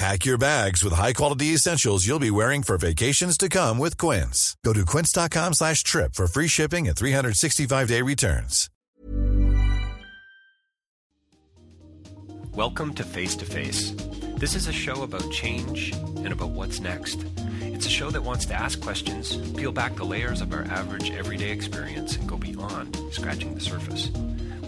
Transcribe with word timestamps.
Pack 0.00 0.24
your 0.24 0.38
bags 0.38 0.82
with 0.82 0.94
high-quality 0.94 1.48
essentials 1.48 2.06
you'll 2.06 2.18
be 2.18 2.30
wearing 2.30 2.62
for 2.62 2.78
vacations 2.78 3.36
to 3.36 3.50
come 3.50 3.76
with 3.76 3.98
Quince. 3.98 4.56
Go 4.64 4.72
to 4.72 4.86
quince.com 4.86 5.52
slash 5.52 5.82
trip 5.82 6.14
for 6.14 6.26
free 6.26 6.48
shipping 6.48 6.88
and 6.88 6.96
365-day 6.96 8.00
returns. 8.00 8.70
Welcome 12.54 12.94
to 12.94 13.04
Face 13.04 13.36
to 13.36 13.44
Face. 13.44 13.92
This 14.38 14.54
is 14.54 14.68
a 14.68 14.72
show 14.72 15.02
about 15.02 15.30
change 15.30 15.92
and 15.92 16.32
about 16.32 16.52
what's 16.52 16.80
next. 16.80 17.22
It's 17.60 17.84
a 17.84 17.90
show 17.90 18.10
that 18.10 18.22
wants 18.22 18.46
to 18.46 18.54
ask 18.54 18.80
questions, 18.80 19.36
peel 19.52 19.70
back 19.70 19.96
the 19.96 20.04
layers 20.04 20.40
of 20.40 20.54
our 20.54 20.62
average 20.62 21.10
everyday 21.10 21.50
experience, 21.50 22.16
and 22.16 22.26
go 22.26 22.38
beyond 22.38 22.98
scratching 23.10 23.54
the 23.54 23.60
surface. 23.60 24.10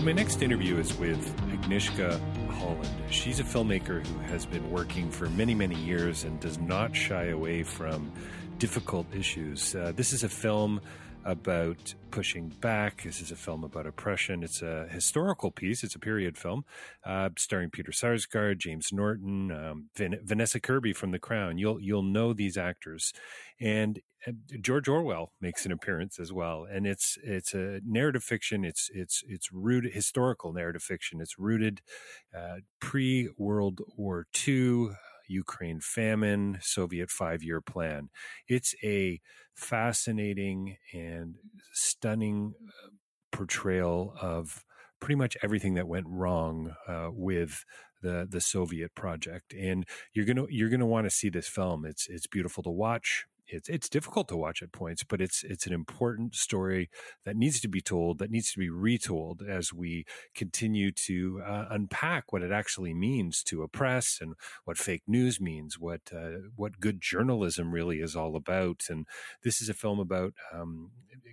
So, 0.00 0.06
my 0.06 0.12
next 0.12 0.40
interview 0.40 0.78
is 0.78 0.96
with 0.96 1.36
Agnieszka 1.50 2.18
Holland. 2.52 2.88
She's 3.10 3.38
a 3.38 3.44
filmmaker 3.44 4.02
who 4.06 4.18
has 4.32 4.46
been 4.46 4.70
working 4.70 5.10
for 5.10 5.28
many, 5.28 5.54
many 5.54 5.74
years 5.74 6.24
and 6.24 6.40
does 6.40 6.58
not 6.58 6.96
shy 6.96 7.24
away 7.24 7.64
from 7.64 8.10
difficult 8.56 9.14
issues. 9.14 9.74
Uh, 9.74 9.92
this 9.94 10.14
is 10.14 10.24
a 10.24 10.28
film 10.30 10.80
about 11.24 11.94
pushing 12.10 12.48
back. 12.48 13.02
This 13.02 13.20
is 13.20 13.30
a 13.30 13.36
film 13.36 13.64
about 13.64 13.86
oppression. 13.86 14.42
It's 14.42 14.62
a 14.62 14.86
historical 14.88 15.50
piece. 15.50 15.84
It's 15.84 15.94
a 15.94 15.98
period 15.98 16.36
film 16.36 16.64
uh, 17.04 17.30
starring 17.36 17.70
Peter 17.70 17.92
Sarsgaard, 17.92 18.58
James 18.58 18.92
Norton, 18.92 19.52
um, 19.52 19.90
Van- 19.96 20.20
Vanessa 20.24 20.60
Kirby 20.60 20.92
from 20.92 21.10
The 21.10 21.18
Crown. 21.18 21.58
You'll 21.58 21.80
you'll 21.80 22.02
know 22.02 22.32
these 22.32 22.56
actors, 22.56 23.12
and 23.60 24.00
uh, 24.26 24.32
George 24.60 24.88
Orwell 24.88 25.32
makes 25.40 25.64
an 25.66 25.72
appearance 25.72 26.18
as 26.18 26.32
well. 26.32 26.66
And 26.70 26.86
it's 26.86 27.18
it's 27.22 27.54
a 27.54 27.80
narrative 27.86 28.24
fiction. 28.24 28.64
It's 28.64 28.90
it's 28.92 29.22
it's 29.28 29.52
rooted 29.52 29.92
historical 29.92 30.52
narrative 30.52 30.82
fiction. 30.82 31.20
It's 31.20 31.38
rooted 31.38 31.80
uh, 32.36 32.56
pre 32.80 33.28
World 33.36 33.80
War 33.96 34.26
II. 34.46 34.90
Ukraine 35.30 35.80
famine, 35.80 36.58
Soviet 36.60 37.10
five 37.10 37.42
year 37.42 37.60
plan. 37.60 38.10
It's 38.48 38.74
a 38.82 39.20
fascinating 39.54 40.76
and 40.92 41.36
stunning 41.72 42.54
uh, 42.68 42.88
portrayal 43.32 44.14
of 44.20 44.64
pretty 45.00 45.14
much 45.14 45.36
everything 45.42 45.74
that 45.74 45.88
went 45.88 46.06
wrong 46.08 46.74
uh, 46.88 47.08
with 47.12 47.64
the 48.02 48.26
the 48.28 48.40
Soviet 48.40 48.94
project. 48.94 49.54
And 49.54 49.86
you're 50.14 50.26
gonna 50.26 50.46
you're 50.50 50.70
gonna 50.70 50.86
want 50.86 51.06
to 51.06 51.10
see 51.10 51.28
this 51.28 51.48
film. 51.48 51.84
It's 51.84 52.08
it's 52.08 52.26
beautiful 52.26 52.62
to 52.64 52.70
watch 52.70 53.26
it's 53.52 53.68
it's 53.68 53.88
difficult 53.88 54.28
to 54.28 54.36
watch 54.36 54.62
at 54.62 54.72
points, 54.72 55.04
but 55.04 55.20
it's 55.20 55.42
it's 55.44 55.66
an 55.66 55.72
important 55.72 56.34
story 56.34 56.90
that 57.24 57.36
needs 57.36 57.60
to 57.60 57.68
be 57.68 57.80
told, 57.80 58.18
that 58.18 58.30
needs 58.30 58.52
to 58.52 58.58
be 58.58 58.70
retold 58.70 59.42
as 59.46 59.72
we 59.72 60.04
continue 60.34 60.90
to 61.06 61.42
uh, 61.46 61.66
unpack 61.70 62.32
what 62.32 62.42
it 62.42 62.52
actually 62.52 62.94
means 62.94 63.42
to 63.44 63.62
oppress 63.62 64.18
and 64.20 64.34
what 64.64 64.78
fake 64.78 65.02
news 65.06 65.40
means, 65.40 65.78
what 65.78 66.02
uh, 66.14 66.48
what 66.56 66.80
good 66.80 67.00
journalism 67.00 67.72
really 67.72 67.98
is 68.00 68.16
all 68.16 68.36
about. 68.36 68.84
And 68.88 69.06
this 69.42 69.60
is 69.60 69.68
a 69.68 69.74
film 69.74 69.98
about 69.98 70.34
um, 70.52 70.90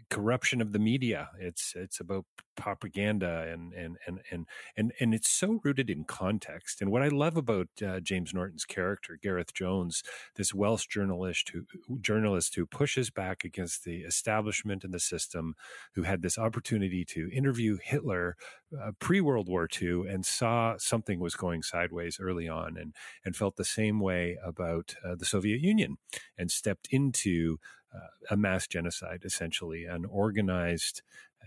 corruption 0.09 0.61
of 0.61 0.71
the 0.73 0.79
media. 0.79 1.29
It's 1.39 1.73
it's 1.75 1.99
about 1.99 2.25
propaganda 2.55 3.47
and 3.51 3.73
and 3.73 3.97
and 4.05 4.19
and 4.31 4.45
and 4.75 4.91
and 4.99 5.13
it's 5.13 5.29
so 5.29 5.59
rooted 5.63 5.89
in 5.89 6.03
context. 6.05 6.81
And 6.81 6.91
what 6.91 7.01
I 7.01 7.07
love 7.07 7.37
about 7.37 7.67
uh, 7.85 7.99
James 7.99 8.33
Norton's 8.33 8.65
character, 8.65 9.17
Gareth 9.21 9.53
Jones, 9.53 10.03
this 10.35 10.53
Welsh 10.53 10.87
journalist 10.87 11.49
who 11.49 11.63
journalist 12.07 12.55
who 12.55 12.65
pushes 12.65 13.09
back 13.09 13.43
against 13.43 13.83
the 13.83 13.97
establishment 13.97 14.85
and 14.85 14.93
the 14.93 14.99
system, 14.99 15.55
who 15.95 16.03
had 16.03 16.21
this 16.21 16.37
opportunity 16.37 17.03
to 17.03 17.29
interview 17.33 17.77
Hitler 17.83 18.37
uh, 18.81 18.91
pre 18.99 19.19
World 19.19 19.49
War 19.49 19.67
II 19.81 20.07
and 20.07 20.25
saw 20.25 20.75
something 20.77 21.19
was 21.19 21.35
going 21.35 21.63
sideways 21.63 22.17
early 22.21 22.47
on, 22.47 22.77
and 22.77 22.93
and 23.25 23.35
felt 23.35 23.57
the 23.57 23.65
same 23.79 23.99
way 23.99 24.37
about 24.41 24.95
uh, 25.05 25.15
the 25.15 25.25
Soviet 25.25 25.59
Union, 25.59 25.97
and 26.37 26.49
stepped 26.49 26.87
into 26.91 27.57
uh, 27.93 28.33
a 28.33 28.37
mass 28.37 28.67
genocide, 28.67 29.23
essentially, 29.25 29.83
an 29.83 30.05
organized 30.05 31.01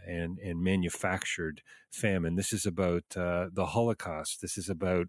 and, 0.07 0.39
and 0.39 0.63
manufactured 0.63 1.63
famine. 1.91 2.37
This 2.37 2.53
is 2.53 2.67
about 2.67 3.05
uh, 3.17 3.47
the 3.53 3.67
Holocaust. 3.67 4.41
This 4.41 4.57
is 4.59 4.69
about 4.69 5.09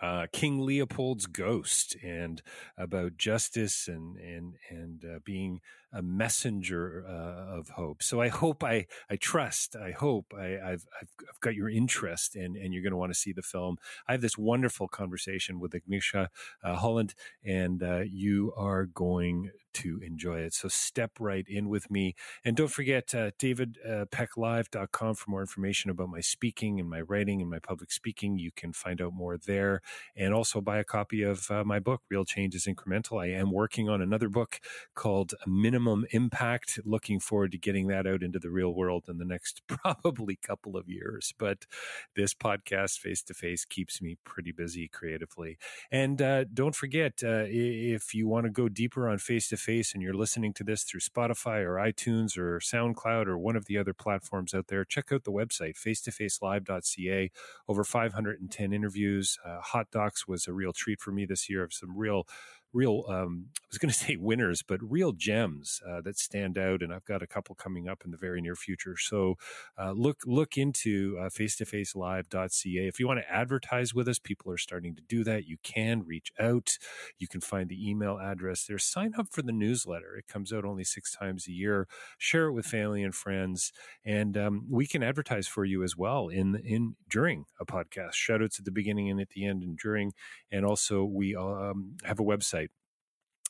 uh, 0.00 0.26
King 0.32 0.60
Leopold's 0.60 1.26
ghost 1.26 1.96
and 2.02 2.42
about 2.76 3.16
justice 3.16 3.88
and 3.88 4.16
and 4.18 4.54
and 4.70 5.04
uh, 5.04 5.18
being 5.24 5.60
a 5.96 6.02
messenger 6.02 7.04
uh, 7.08 7.58
of 7.58 7.70
hope. 7.70 8.02
So 8.02 8.20
I 8.20 8.28
hope 8.28 8.62
I 8.62 8.86
I 9.10 9.16
trust 9.16 9.76
I 9.76 9.92
hope 9.92 10.34
I, 10.38 10.44
have 10.44 10.62
I've, 10.64 11.08
I've 11.28 11.40
got 11.40 11.54
your 11.54 11.70
interest 11.70 12.36
and 12.36 12.56
and 12.56 12.72
you're 12.72 12.82
going 12.82 12.92
to 12.92 12.96
want 12.96 13.12
to 13.12 13.18
see 13.18 13.32
the 13.32 13.42
film. 13.42 13.78
I 14.06 14.12
have 14.12 14.20
this 14.20 14.36
wonderful 14.36 14.88
conversation 14.88 15.58
with 15.60 15.72
Agnieszka 15.72 16.28
uh, 16.62 16.74
Holland, 16.76 17.14
and 17.44 17.82
uh, 17.82 18.02
you 18.06 18.52
are 18.56 18.86
going 18.86 19.50
to 19.76 20.00
enjoy 20.02 20.38
it. 20.38 20.54
So 20.54 20.68
step 20.68 21.12
right 21.20 21.44
in 21.46 21.68
with 21.68 21.90
me. 21.90 22.14
And 22.42 22.56
don't 22.56 22.70
forget, 22.70 23.14
uh, 23.14 23.32
davidpecklive.com 23.38 25.10
uh, 25.10 25.14
for 25.14 25.30
more 25.30 25.42
information 25.42 25.90
about 25.90 26.08
my 26.08 26.20
speaking 26.20 26.80
and 26.80 26.88
my 26.88 27.02
writing 27.02 27.42
and 27.42 27.50
my 27.50 27.58
public 27.58 27.92
speaking. 27.92 28.38
You 28.38 28.50
can 28.56 28.72
find 28.72 29.02
out 29.02 29.12
more 29.12 29.36
there 29.36 29.82
and 30.16 30.32
also 30.32 30.62
buy 30.62 30.78
a 30.78 30.84
copy 30.84 31.22
of 31.22 31.50
uh, 31.50 31.62
my 31.62 31.78
book, 31.78 32.00
Real 32.08 32.24
Change 32.24 32.54
is 32.54 32.64
Incremental. 32.64 33.22
I 33.22 33.38
am 33.38 33.52
working 33.52 33.86
on 33.86 34.00
another 34.00 34.30
book 34.30 34.60
called 34.94 35.34
Minimum 35.46 35.85
Impact. 36.10 36.80
Looking 36.84 37.20
forward 37.20 37.52
to 37.52 37.58
getting 37.58 37.86
that 37.88 38.06
out 38.06 38.22
into 38.22 38.38
the 38.38 38.50
real 38.50 38.74
world 38.74 39.04
in 39.08 39.18
the 39.18 39.24
next 39.24 39.62
probably 39.66 40.36
couple 40.36 40.76
of 40.76 40.88
years. 40.88 41.32
But 41.38 41.66
this 42.14 42.34
podcast, 42.34 42.98
face 42.98 43.22
to 43.24 43.34
face, 43.34 43.64
keeps 43.64 44.02
me 44.02 44.16
pretty 44.24 44.52
busy 44.52 44.88
creatively. 44.88 45.58
And 45.90 46.20
uh, 46.20 46.44
don't 46.52 46.74
forget, 46.74 47.22
uh, 47.22 47.44
if 47.46 48.14
you 48.14 48.26
want 48.26 48.44
to 48.46 48.50
go 48.50 48.68
deeper 48.68 49.08
on 49.08 49.18
face 49.18 49.48
to 49.48 49.56
face 49.56 49.94
and 49.94 50.02
you're 50.02 50.14
listening 50.14 50.52
to 50.54 50.64
this 50.64 50.82
through 50.82 51.00
Spotify 51.00 51.62
or 51.62 51.74
iTunes 51.74 52.36
or 52.36 52.58
SoundCloud 52.58 53.26
or 53.26 53.38
one 53.38 53.56
of 53.56 53.66
the 53.66 53.78
other 53.78 53.94
platforms 53.94 54.54
out 54.54 54.68
there, 54.68 54.84
check 54.84 55.12
out 55.12 55.24
the 55.24 55.32
website, 55.32 55.76
facetofacelive.ca. 55.76 57.30
Over 57.68 57.84
510 57.84 58.72
interviews. 58.72 59.38
Uh, 59.44 59.60
Hot 59.60 59.90
Docs 59.90 60.26
was 60.26 60.46
a 60.46 60.52
real 60.52 60.72
treat 60.72 61.00
for 61.00 61.12
me 61.12 61.24
this 61.24 61.48
year 61.48 61.62
of 61.62 61.72
some 61.72 61.96
real 61.96 62.26
real, 62.76 63.04
um, 63.08 63.46
I 63.54 63.66
was 63.70 63.78
going 63.78 63.88
to 63.92 63.98
say 63.98 64.16
winners, 64.16 64.62
but 64.62 64.80
real 64.82 65.12
gems 65.12 65.80
uh, 65.88 66.00
that 66.02 66.18
stand 66.18 66.58
out. 66.58 66.82
And 66.82 66.92
I've 66.92 67.04
got 67.04 67.22
a 67.22 67.26
couple 67.26 67.54
coming 67.54 67.88
up 67.88 68.02
in 68.04 68.10
the 68.10 68.16
very 68.16 68.40
near 68.40 68.54
future. 68.54 68.96
So 68.96 69.36
uh, 69.78 69.92
look 69.92 70.18
look 70.26 70.56
into 70.56 71.18
uh, 71.20 71.30
face-to-facelive.ca. 71.30 72.86
If 72.86 73.00
you 73.00 73.06
want 73.08 73.20
to 73.20 73.32
advertise 73.32 73.94
with 73.94 74.08
us, 74.08 74.18
people 74.18 74.52
are 74.52 74.58
starting 74.58 74.94
to 74.94 75.02
do 75.02 75.24
that. 75.24 75.46
You 75.46 75.56
can 75.62 76.04
reach 76.06 76.30
out. 76.38 76.78
You 77.18 77.26
can 77.26 77.40
find 77.40 77.68
the 77.68 77.88
email 77.88 78.18
address 78.18 78.66
there. 78.66 78.78
Sign 78.78 79.14
up 79.18 79.28
for 79.30 79.42
the 79.42 79.52
newsletter. 79.52 80.16
It 80.16 80.28
comes 80.28 80.52
out 80.52 80.64
only 80.64 80.84
six 80.84 81.14
times 81.14 81.48
a 81.48 81.52
year. 81.52 81.88
Share 82.18 82.46
it 82.46 82.52
with 82.52 82.66
family 82.66 83.02
and 83.02 83.14
friends, 83.14 83.72
and 84.04 84.36
um, 84.36 84.66
we 84.70 84.86
can 84.86 85.02
advertise 85.02 85.48
for 85.48 85.64
you 85.64 85.82
as 85.82 85.96
well 85.96 86.28
in 86.28 86.56
in 86.64 86.96
during 87.08 87.46
a 87.60 87.64
podcast. 87.64 88.12
Shout 88.12 88.42
outs 88.42 88.58
at 88.58 88.64
the 88.64 88.70
beginning 88.70 89.10
and 89.10 89.20
at 89.20 89.30
the 89.30 89.46
end 89.46 89.62
and 89.62 89.78
during, 89.78 90.12
and 90.52 90.64
also 90.64 91.04
we 91.04 91.34
um, 91.34 91.96
have 92.04 92.20
a 92.20 92.24
website 92.24 92.65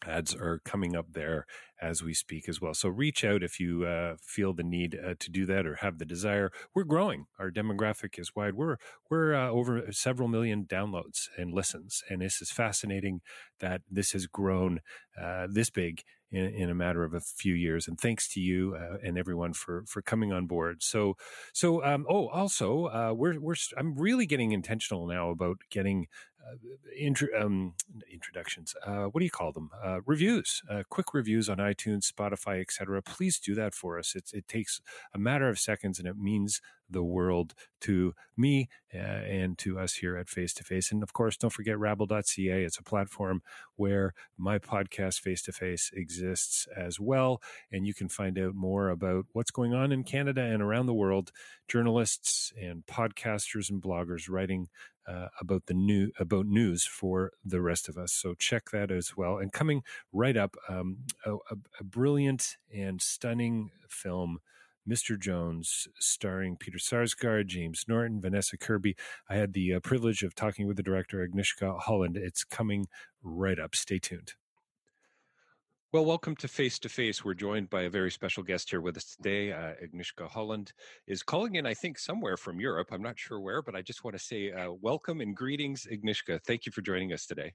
ads 0.07 0.35
are 0.35 0.61
coming 0.65 0.97
up 0.97 1.13
there 1.13 1.47
as 1.81 2.03
we 2.03 2.15
speak 2.15 2.49
as 2.49 2.61
well. 2.61 2.75
So 2.75 2.89
reach 2.89 3.25
out 3.25 3.43
if 3.43 3.61
you 3.61 3.85
uh, 3.85 4.17
feel 4.23 4.55
the 4.55 4.63
need 4.63 4.99
uh, 4.99 5.15
to 5.19 5.31
do 5.31 5.45
that 5.47 5.67
or 5.67 5.77
have 5.77 5.99
the 5.99 6.05
desire. 6.05 6.51
We're 6.75 6.85
growing. 6.85 7.27
Our 7.39 7.51
demographic 7.51 8.19
is 8.19 8.35
wide. 8.35 8.55
We're 8.55 8.77
we're 9.11 9.35
uh, 9.35 9.49
over 9.51 9.93
several 9.93 10.29
million 10.29 10.65
downloads 10.65 11.29
and 11.37 11.53
listens, 11.53 12.03
and 12.09 12.23
this 12.23 12.41
is 12.41 12.51
fascinating 12.51 13.21
that 13.61 13.83
this 13.91 14.13
has 14.13 14.27
grown 14.27 14.81
uh, 15.21 15.47
this 15.51 15.71
big 15.71 16.03
in, 16.31 16.45
in, 16.47 16.71
a 16.71 16.75
matter 16.75 17.05
of 17.05 17.15
a 17.15 17.21
few 17.21 17.55
years. 17.55 17.87
And 17.87 17.99
thanks 17.99 18.29
to 18.35 18.41
you 18.41 18.75
uh, 18.75 18.97
and 19.03 19.17
everyone 19.17 19.53
for 19.53 19.85
for 19.87 20.03
coming 20.03 20.33
on 20.33 20.47
board. 20.47 20.83
So 20.83 21.17
so 21.53 21.85
um, 21.85 22.07
oh 22.09 22.29
also 22.29 22.87
uh, 22.87 23.13
we're 23.15 23.39
we're 23.41 23.55
I'm 23.77 23.95
really 23.95 24.27
getting 24.27 24.53
intentional 24.53 25.07
now 25.07 25.31
about 25.31 25.59
getting 25.71 26.07
intro, 26.99 27.29
um, 27.39 27.75
introductions. 28.13 28.75
Uh, 28.85 29.05
what 29.05 29.21
do 29.21 29.25
you 29.25 29.31
call 29.31 29.53
them? 29.53 29.71
Uh, 29.83 30.01
reviews, 30.07 30.63
uh, 30.71 30.83
quick 30.89 31.15
reviews 31.15 31.49
on 31.49 31.59
iTunes, 31.59 32.11
Spotify, 32.11 32.61
etc. 32.61 33.03
Please 33.03 33.39
do 33.39 33.55
that 33.55 33.75
for 33.75 33.99
us. 33.99 34.15
It's, 34.15 34.33
it 34.33 34.49
takes 34.49 34.81
a 35.15 35.19
matter 35.19 35.49
of 35.49 35.59
seconds, 35.59 35.99
and 35.99 36.09
it 36.09 36.17
means 36.17 36.61
the 36.89 37.03
world 37.03 37.55
to 37.81 38.15
me 38.37 38.69
uh, 38.95 38.99
and 38.99 39.59
to 39.59 39.79
us 39.79 39.95
here 39.95 40.17
at 40.17 40.29
Face 40.29 40.53
to 40.55 40.65
Face. 40.65 40.93
And 40.93 41.03
of 41.03 41.13
course, 41.13 41.37
don't 41.37 41.53
forget 41.53 41.79
Rabble.ca. 41.79 42.65
It's 42.65 42.79
a 42.79 42.83
platform 42.83 43.43
where 43.77 44.15
my 44.37 44.59
podcast 44.59 45.21
Face 45.21 45.43
to 45.43 45.53
Face 45.53 45.91
exists 45.95 46.67
as 46.77 46.99
well. 47.01 47.41
And 47.71 47.87
you 47.87 47.95
can 47.95 48.09
find 48.09 48.39
out 48.39 48.55
more 48.55 48.89
about 48.89 49.27
what's 49.33 49.51
going 49.51 49.75
on 49.75 49.93
in 49.93 50.05
Canada 50.05 50.43
and 50.43 50.63
around 50.63 50.87
the 50.87 50.95
world. 50.95 51.33
Journalists 51.69 52.53
and 52.61 52.87
podcasters 52.87 53.71
and 53.71 53.83
bloggers 53.83 54.29
writing 54.29 54.69
uh, 55.07 55.29
about 55.41 55.67
the 55.67 55.75
new 55.75 56.11
about 56.19 56.47
news 56.47 56.85
for 56.85 57.33
the 57.45 57.61
rest 57.61 57.89
of 57.89 57.97
us. 57.97 58.13
So 58.13 58.35
check 58.35 58.71
that 58.73 58.91
as 58.91 59.17
well. 59.17 59.39
And 59.39 59.53
coming 59.53 59.83
right 60.13 60.37
up, 60.37 60.57
um, 60.69 60.99
a, 61.25 61.35
a, 61.35 61.57
a 61.81 61.85
brilliant 61.85 62.57
and 62.75 63.01
stunning 63.01 63.71
film 63.89 64.39
Mr. 64.89 65.19
Jones, 65.19 65.89
starring 65.99 66.57
Peter 66.57 66.79
Sarsgaard, 66.79 67.47
James 67.47 67.85
Norton, 67.89 68.21
Vanessa 68.21 68.57
Kirby. 68.57 68.97
I 69.29 69.35
had 69.35 69.53
the 69.53 69.75
uh, 69.75 69.81
privilege 69.81 70.23
of 70.23 70.35
talking 70.35 70.67
with 70.67 70.77
the 70.77 70.83
director, 70.83 71.27
Agnieszka 71.27 71.81
Holland. 71.81 72.17
It's 72.17 72.45
coming 72.45 72.87
right 73.23 73.59
up. 73.59 73.75
Stay 73.75 73.99
tuned. 73.99 74.35
Well, 75.93 76.05
welcome 76.05 76.37
to 76.37 76.49
Face 76.49 76.79
to 76.81 76.89
Face. 76.89 77.25
We're 77.25 77.35
joined 77.35 77.71
by 77.71 77.83
a 77.83 77.91
very 77.91 78.11
special 78.11 78.43
guest 78.43 78.71
here 78.71 78.81
with 78.81 78.97
us 78.97 79.17
today. 79.17 79.53
Uh, 79.53 79.73
Agnieszka 79.83 80.29
Holland 80.29 80.73
is 81.07 81.23
calling 81.23 81.55
in, 81.55 81.67
I 81.67 81.75
think, 81.75 81.99
somewhere 81.99 82.37
from 82.37 82.61
Europe. 82.61 82.89
I'm 82.93 83.03
not 83.03 83.19
sure 83.19 83.41
where, 83.41 83.63
but 83.63 83.75
I 83.75 83.83
just 83.83 84.05
want 84.05 84.17
to 84.17 84.23
say 84.23 84.53
uh, 84.53 84.73
welcome 84.81 85.21
and 85.21 85.35
greetings, 85.35 85.87
Agnieszka. 85.91 86.41
Thank 86.45 86.67
you 86.67 86.73
for 86.73 86.83
joining 86.83 87.13
us 87.13 87.27
today. 87.27 87.55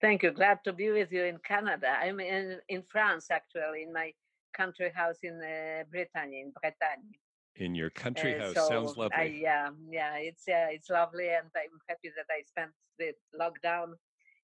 Thank 0.00 0.22
you. 0.22 0.30
Glad 0.32 0.58
to 0.64 0.72
be 0.72 0.90
with 0.90 1.10
you 1.10 1.24
in 1.24 1.38
Canada. 1.38 1.96
I'm 1.98 2.20
in, 2.20 2.58
in 2.68 2.82
France, 2.82 3.28
actually, 3.30 3.82
in 3.84 3.92
my 3.92 4.12
country 4.56 4.90
house 4.94 5.18
in 5.22 5.40
uh, 5.42 5.84
Brittany, 5.90 6.40
in 6.40 6.52
Bretagne. 6.60 7.12
In 7.56 7.74
your 7.74 7.90
country 7.90 8.34
uh, 8.34 8.46
house, 8.46 8.54
so 8.54 8.68
sounds 8.68 8.96
lovely. 8.96 9.16
I, 9.16 9.24
yeah, 9.24 9.68
yeah, 9.90 10.14
it's 10.16 10.44
uh, 10.48 10.68
it's 10.70 10.90
lovely, 10.90 11.28
and 11.28 11.48
I'm 11.56 11.78
happy 11.88 12.10
that 12.16 12.26
I 12.30 12.42
spent 12.42 12.70
the 12.98 13.12
lockdown 13.40 13.94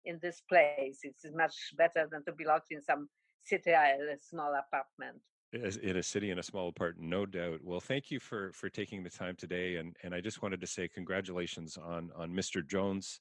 in 0.05 0.19
this 0.23 0.43
place. 0.49 1.01
It's 1.03 1.25
much 1.35 1.55
better 1.77 2.09
than 2.11 2.25
to 2.25 2.33
be 2.33 2.45
locked 2.45 2.71
in 2.71 2.83
some 2.83 3.09
city, 3.45 3.73
a 3.73 3.97
small 4.21 4.55
apartment 4.55 5.19
in 5.53 5.97
a 5.99 6.03
city 6.03 6.31
in 6.31 6.39
a 6.39 6.43
small 6.43 6.69
apartment 6.69 7.11
no 7.11 7.27
doubt 7.27 7.61
well 7.63 7.79
thank 7.79 8.11
you 8.11 8.19
for 8.19 8.53
for 8.55 8.71
taking 8.71 9.03
the 9.03 9.11
time 9.11 9.37
today 9.37 9.77
and 9.77 9.95
and 10.03 10.15
i 10.15 10.21
just 10.21 10.41
wanted 10.41 10.59
to 10.59 10.67
say 10.67 10.89
congratulations 10.89 11.77
on 11.77 12.11
on 12.17 12.31
mr 12.33 12.67
jones 12.67 13.21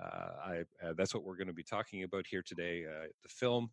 uh, 0.00 0.30
I, 0.44 0.86
uh, 0.86 0.92
that's 0.96 1.14
what 1.14 1.24
we're 1.24 1.36
going 1.36 1.48
to 1.48 1.52
be 1.52 1.64
talking 1.64 2.04
about 2.04 2.26
here 2.26 2.42
today. 2.42 2.84
Uh, 2.86 3.06
the 3.22 3.28
film 3.28 3.70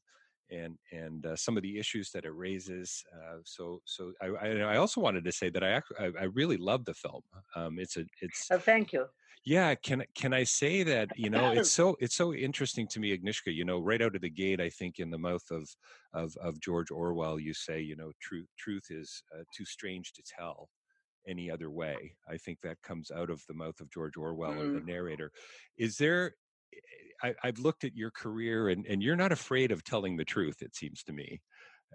and 0.52 0.78
and 0.92 1.26
uh, 1.26 1.36
some 1.36 1.58
of 1.58 1.64
the 1.64 1.78
issues 1.78 2.12
that 2.12 2.26
it 2.26 2.34
raises. 2.34 3.04
Uh, 3.14 3.38
so 3.44 3.82
so 3.86 4.12
I, 4.22 4.28
I, 4.28 4.78
also 4.78 5.02
wanted 5.02 5.24
to 5.26 5.32
say 5.32 5.50
that 5.50 5.64
I 5.64 5.82
I, 6.00 6.12
I 6.22 6.24
really 6.26 6.58
love 6.58 6.86
the 6.86 6.94
film. 6.94 7.22
Um, 7.56 7.80
it's 7.80 7.98
a 7.98 8.06
it's. 8.22 8.48
Oh, 8.52 8.60
thank 8.60 8.94
you. 8.94 9.06
Yeah, 9.46 9.76
can 9.76 10.04
can 10.16 10.34
I 10.34 10.44
say 10.44 10.84
that 10.84 11.10
you 11.16 11.30
know 11.30 11.52
it's 11.52 11.72
so 11.80 11.96
it's 12.00 12.16
so 12.16 12.34
interesting 12.34 12.88
to 12.90 13.00
me, 13.00 13.16
Agnieszka. 13.18 13.54
You 13.54 13.66
know, 13.66 13.80
right 13.80 14.02
out 14.02 14.16
of 14.16 14.22
the 14.22 14.30
gate, 14.30 14.60
I 14.60 14.70
think 14.70 15.00
in 15.00 15.12
the 15.12 15.20
mouth 15.20 15.50
of 15.52 15.70
of 16.14 16.36
of 16.38 16.60
George 16.60 16.92
Orwell, 16.92 17.40
you 17.40 17.54
say 17.54 17.80
you 17.80 17.96
know 17.96 18.12
truth 18.22 18.48
truth 18.58 18.88
is 18.90 19.24
uh, 19.34 19.44
too 19.56 19.66
strange 19.66 20.14
to 20.14 20.24
tell 20.24 20.70
any 21.28 21.50
other 21.50 21.70
way. 21.70 22.16
I 22.30 22.38
think 22.38 22.60
that 22.62 22.82
comes 22.84 23.12
out 23.12 23.30
of 23.30 23.44
the 23.48 23.54
mouth 23.54 23.80
of 23.80 23.92
George 23.92 24.18
Orwell 24.18 24.54
mm. 24.54 24.60
or 24.60 24.74
the 24.74 24.80
mm. 24.80 24.88
narrator. 24.88 25.32
Is 25.78 25.98
there 25.98 26.36
I, 27.24 27.34
have 27.44 27.60
looked 27.60 27.84
at 27.84 27.96
your 27.96 28.12
career 28.12 28.70
and, 28.70 28.86
and 28.86 29.02
you're 29.02 29.16
not 29.16 29.32
afraid 29.32 29.72
of 29.72 29.84
telling 29.84 30.18
the 30.18 30.26
truth, 30.26 30.62
it 30.62 30.76
seems 30.76 31.04
to 31.04 31.14
me. 31.14 31.42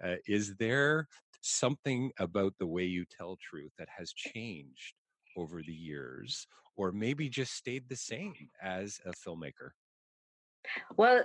Uh, 0.03 0.15
is 0.27 0.55
there 0.55 1.07
something 1.41 2.11
about 2.19 2.53
the 2.59 2.67
way 2.67 2.83
you 2.83 3.05
tell 3.05 3.37
truth 3.37 3.71
that 3.77 3.89
has 3.95 4.13
changed 4.13 4.95
over 5.37 5.61
the 5.61 5.73
years 5.73 6.47
or 6.75 6.91
maybe 6.91 7.29
just 7.29 7.53
stayed 7.53 7.87
the 7.89 7.95
same 7.95 8.33
as 8.61 8.99
a 9.05 9.11
filmmaker? 9.11 9.71
Well, 10.95 11.23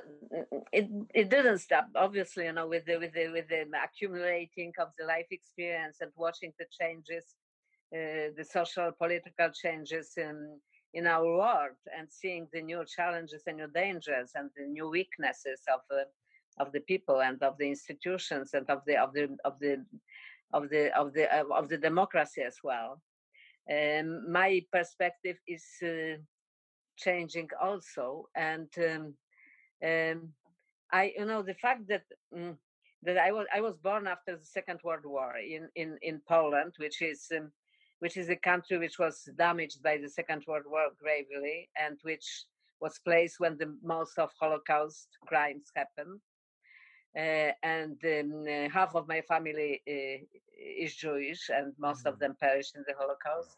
it 0.73 0.89
it 1.15 1.29
didn't 1.29 1.59
stop. 1.59 1.89
Obviously, 1.95 2.45
you 2.47 2.53
know, 2.53 2.67
with 2.67 2.87
the 2.87 2.97
with 2.97 3.13
the 3.13 3.29
with 3.29 3.49
the 3.49 3.67
accumulating 3.85 4.73
of 4.79 4.89
the 4.99 5.05
life 5.05 5.27
experience 5.31 5.99
and 6.01 6.11
watching 6.17 6.53
the 6.59 6.65
changes, 6.81 7.35
uh, 7.95 8.33
the 8.37 8.47
social 8.51 8.93
political 8.93 9.51
changes 9.51 10.15
in 10.17 10.59
in 10.97 11.07
our 11.07 11.25
world 11.25 11.77
and 11.97 12.09
seeing 12.11 12.49
the 12.53 12.63
new 12.63 12.83
challenges 12.97 13.43
and 13.47 13.59
new 13.59 13.69
dangers 13.69 14.31
and 14.35 14.51
the 14.57 14.67
new 14.67 14.89
weaknesses 14.89 15.61
of 15.75 15.81
the 15.91 16.03
of 16.59 16.73
the 16.73 16.81
people 16.81 17.21
and 17.21 17.43
of 17.43 17.55
the 17.59 17.69
institutions 17.69 18.55
and 18.55 18.69
of 18.71 18.81
the 18.87 18.97
of 18.97 19.13
the 19.13 19.25
of 19.45 19.59
the 19.61 19.75
of 20.55 20.71
the 20.71 20.85
of 20.99 21.13
the 21.13 21.25
uh, 21.37 21.45
of 21.61 21.69
the 21.69 21.77
democracy 21.77 22.43
as 22.43 22.57
well. 22.65 23.03
Um, 23.71 24.33
my 24.33 24.63
perspective 24.73 25.37
is 25.47 25.65
uh, 25.83 26.17
changing 26.97 27.51
also, 27.61 28.29
and 28.35 28.71
um, 28.79 29.15
um, 29.85 30.19
I 30.91 31.13
you 31.19 31.27
know 31.27 31.43
the 31.43 31.61
fact 31.65 31.89
that. 31.89 32.05
Um, 32.35 32.59
that 33.03 33.19
I 33.19 33.31
was 33.31 33.47
I 33.55 33.61
was 33.61 33.77
born 33.77 34.07
after 34.09 34.37
the 34.37 34.45
Second 34.45 34.81
World 34.83 35.05
War 35.05 35.37
in 35.37 35.69
in 35.77 35.99
in 36.03 36.21
Poland, 36.27 36.73
which 36.79 37.03
is 37.03 37.27
um, 37.37 37.53
which 38.01 38.17
is 38.17 38.29
a 38.29 38.37
country 38.37 38.79
which 38.79 38.99
was 38.99 39.29
damaged 39.37 39.83
by 39.83 39.97
the 39.97 40.09
Second 40.09 40.45
World 40.47 40.65
War 40.67 40.89
gravely 41.01 41.69
and 41.79 41.99
which 42.03 42.45
was 42.81 43.01
placed 43.05 43.41
when 43.41 43.57
the 43.57 43.75
most 43.83 44.19
of 44.19 44.31
Holocaust 44.39 45.09
crimes 45.27 45.71
happened. 45.75 46.21
Uh, 47.17 47.53
and 47.63 47.97
um, 48.05 48.45
uh, 48.47 48.69
half 48.69 48.95
of 48.95 49.09
my 49.09 49.23
family 49.23 49.81
uh, 49.89 50.19
is 50.59 50.95
Jewish, 50.95 51.49
and 51.49 51.73
most 51.79 52.01
mm-hmm. 52.01 52.09
of 52.09 52.19
them 52.19 52.37
perished 52.39 52.77
in 52.77 52.85
the 52.87 52.93
Holocaust. 52.99 53.57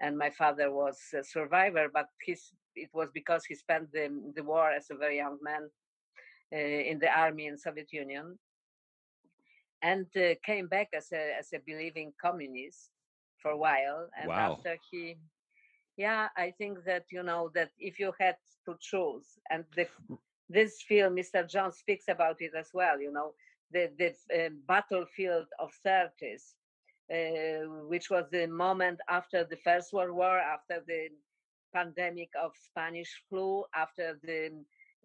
And 0.00 0.16
my 0.16 0.30
father 0.30 0.72
was 0.72 1.00
a 1.12 1.24
survivor, 1.24 1.88
but 1.92 2.06
his, 2.24 2.52
it 2.76 2.90
was 2.92 3.08
because 3.12 3.44
he 3.44 3.56
spent 3.56 3.90
the, 3.92 4.08
the 4.36 4.44
war 4.44 4.70
as 4.70 4.86
a 4.90 4.96
very 4.96 5.16
young 5.16 5.38
man 5.42 5.68
uh, 6.52 6.56
in 6.56 7.00
the 7.00 7.10
army 7.10 7.46
in 7.46 7.58
Soviet 7.58 7.92
Union, 7.92 8.38
and 9.82 10.06
uh, 10.16 10.34
came 10.44 10.68
back 10.68 10.88
as 10.94 11.08
a 11.12 11.36
as 11.38 11.48
a 11.52 11.58
believing 11.66 12.12
communist 12.20 12.90
for 13.44 13.52
a 13.52 13.56
while 13.56 14.08
and 14.18 14.28
wow. 14.28 14.52
after 14.52 14.78
he 14.90 15.16
yeah 15.98 16.28
i 16.36 16.50
think 16.58 16.82
that 16.86 17.04
you 17.12 17.22
know 17.22 17.50
that 17.54 17.70
if 17.78 18.00
you 18.00 18.10
had 18.18 18.36
to 18.64 18.74
choose 18.80 19.26
and 19.50 19.64
the, 19.76 19.86
this 20.48 20.82
film 20.88 21.14
mr 21.14 21.46
john 21.48 21.70
speaks 21.70 22.06
about 22.08 22.36
it 22.40 22.52
as 22.58 22.70
well 22.72 22.98
you 22.98 23.12
know 23.12 23.34
the 23.70 23.90
the 23.98 24.10
uh, 24.34 24.48
battlefield 24.66 25.46
of 25.58 25.70
30s 25.86 26.54
uh, 27.12 27.68
which 27.92 28.08
was 28.08 28.24
the 28.32 28.46
moment 28.46 28.98
after 29.10 29.44
the 29.44 29.58
first 29.58 29.92
world 29.92 30.16
war 30.16 30.38
after 30.38 30.82
the 30.86 31.08
pandemic 31.74 32.30
of 32.42 32.52
spanish 32.68 33.12
flu 33.28 33.62
after 33.74 34.18
the 34.22 34.50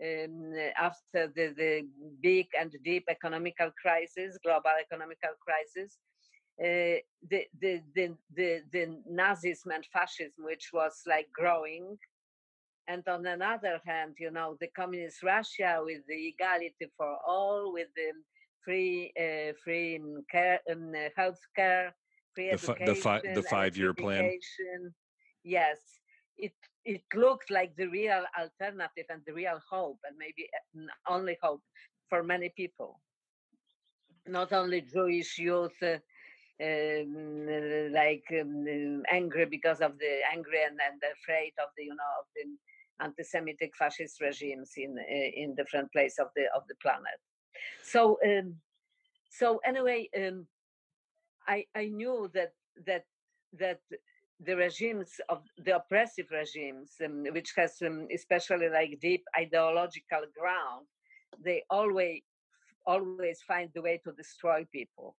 um, 0.02 0.54
after 0.78 1.28
the, 1.36 1.54
the 1.58 1.86
big 2.22 2.48
and 2.58 2.74
deep 2.86 3.04
economical 3.10 3.70
crisis 3.82 4.38
global 4.46 4.76
economical 4.80 5.32
crisis 5.46 5.98
the, 6.60 7.02
the, 7.30 7.82
the, 7.96 8.16
the, 8.36 8.62
the 8.72 8.98
Nazism 9.12 9.74
and 9.74 9.86
fascism, 9.94 10.44
which 10.46 10.70
was 10.74 11.02
like 11.08 11.28
growing, 11.34 11.98
and 12.88 13.08
on 13.08 13.26
another 13.26 13.80
hand, 13.86 14.16
you 14.20 14.32
know, 14.32 14.58
the 14.60 14.68
communist 14.76 15.24
Russia 15.24 15.80
with 15.84 16.02
the 16.08 16.28
equality 16.28 16.88
for 16.98 17.18
all, 17.28 17.72
with 17.74 17.88
the 17.96 18.12
free, 18.64 19.12
uh, 19.20 19.54
free 19.64 19.98
um, 19.98 20.24
care, 20.30 20.60
um, 20.72 20.94
health 21.16 21.40
care, 21.56 21.96
free 22.34 22.46
the 22.46 22.52
education, 22.52 22.86
the, 22.86 22.96
fi- 22.96 23.22
the 23.34 23.44
five-year 23.44 23.94
plan. 23.94 24.32
Yes, 25.44 25.80
it 26.38 26.54
it 26.84 27.04
looked 27.14 27.50
like 27.52 27.76
the 27.76 27.88
real 27.88 28.24
alternative 28.38 29.06
and 29.10 29.22
the 29.26 29.34
real 29.34 29.60
hope, 29.70 30.00
and 30.04 30.18
maybe 30.18 30.48
uh, 30.58 31.14
only 31.14 31.38
hope 31.42 31.62
for 32.10 32.24
many 32.24 32.50
people, 32.56 33.00
not 34.28 34.52
only 34.54 34.82
Jewish 34.82 35.38
youth. 35.38 35.76
Uh, 35.82 35.98
um, 36.62 37.94
like 37.94 38.26
um, 38.40 39.04
angry 39.12 39.46
because 39.46 39.82
of 39.82 39.98
the 39.98 40.20
angry 40.32 40.64
and, 40.64 40.80
and 40.80 41.02
afraid 41.22 41.54
of 41.60 41.70
the 41.78 41.84
you 41.84 41.96
know 41.96 42.14
of 42.20 42.26
the 42.36 42.44
anti-Semitic 43.04 43.72
fascist 43.78 44.22
regimes 44.22 44.72
in 44.78 44.96
uh, 45.00 45.30
in 45.36 45.56
different 45.56 45.92
places 45.92 46.20
of 46.20 46.28
the 46.36 46.44
of 46.56 46.64
the 46.68 46.76
planet. 46.82 47.20
So 47.84 48.18
um, 48.26 48.56
so 49.30 49.60
anyway, 49.66 50.10
um, 50.18 50.48
I 51.48 51.66
I 51.76 51.86
knew 51.86 52.30
that 52.34 52.54
that 52.86 53.06
that 53.60 53.80
the 54.42 54.56
regimes 54.56 55.20
of 55.28 55.44
the 55.66 55.76
oppressive 55.76 56.28
regimes, 56.32 56.96
um, 57.04 57.26
which 57.34 57.54
has 57.58 57.82
especially 58.14 58.70
like 58.70 59.00
deep 59.02 59.24
ideological 59.38 60.24
ground, 60.38 60.88
they 61.44 61.64
always 61.70 62.22
always 62.86 63.42
find 63.48 63.70
the 63.74 63.82
way 63.82 64.00
to 64.04 64.12
destroy 64.14 64.66
people. 64.72 65.16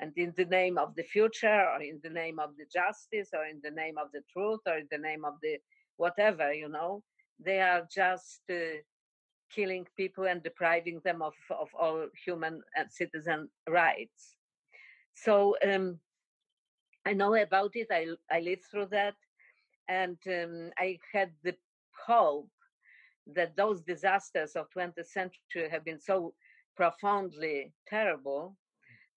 And 0.00 0.12
in 0.16 0.32
the 0.36 0.44
name 0.46 0.78
of 0.78 0.94
the 0.94 1.02
future, 1.02 1.68
or 1.70 1.80
in 1.80 2.00
the 2.02 2.10
name 2.10 2.38
of 2.38 2.50
the 2.56 2.66
justice, 2.72 3.30
or 3.32 3.44
in 3.44 3.60
the 3.62 3.70
name 3.70 3.98
of 3.98 4.08
the 4.12 4.22
truth, 4.32 4.60
or 4.66 4.78
in 4.78 4.88
the 4.90 4.98
name 4.98 5.24
of 5.24 5.34
the 5.42 5.58
whatever, 5.96 6.52
you 6.52 6.68
know, 6.68 7.02
they 7.38 7.60
are 7.60 7.86
just 7.94 8.40
uh, 8.50 8.80
killing 9.54 9.86
people 9.96 10.24
and 10.24 10.42
depriving 10.42 11.00
them 11.04 11.22
of, 11.22 11.34
of 11.50 11.68
all 11.78 12.06
human 12.24 12.62
and 12.76 12.90
citizen 12.90 13.48
rights. 13.68 14.36
So 15.14 15.56
um, 15.66 15.98
I 17.04 17.12
know 17.12 17.34
about 17.34 17.72
it. 17.74 17.88
I, 17.90 18.06
I 18.30 18.40
lived 18.40 18.62
through 18.70 18.86
that. 18.86 19.14
And 19.88 20.16
um, 20.26 20.70
I 20.78 20.98
had 21.12 21.32
the 21.42 21.54
hope 22.06 22.48
that 23.34 23.56
those 23.56 23.82
disasters 23.82 24.52
of 24.56 24.66
20th 24.76 25.06
century 25.06 25.68
have 25.70 25.84
been 25.84 26.00
so 26.00 26.34
profoundly 26.76 27.72
terrible 27.86 28.56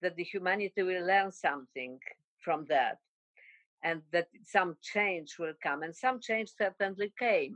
that 0.06 0.16
the 0.16 0.24
humanity 0.24 0.84
will 0.90 1.06
learn 1.06 1.32
something 1.32 2.00
from 2.46 2.66
that 2.70 2.98
and 3.84 4.02
that 4.14 4.28
some 4.56 4.72
change 4.94 5.30
will 5.40 5.58
come 5.68 5.82
and 5.84 5.96
some 5.96 6.18
change 6.28 6.50
certainly 6.62 7.12
came 7.28 7.54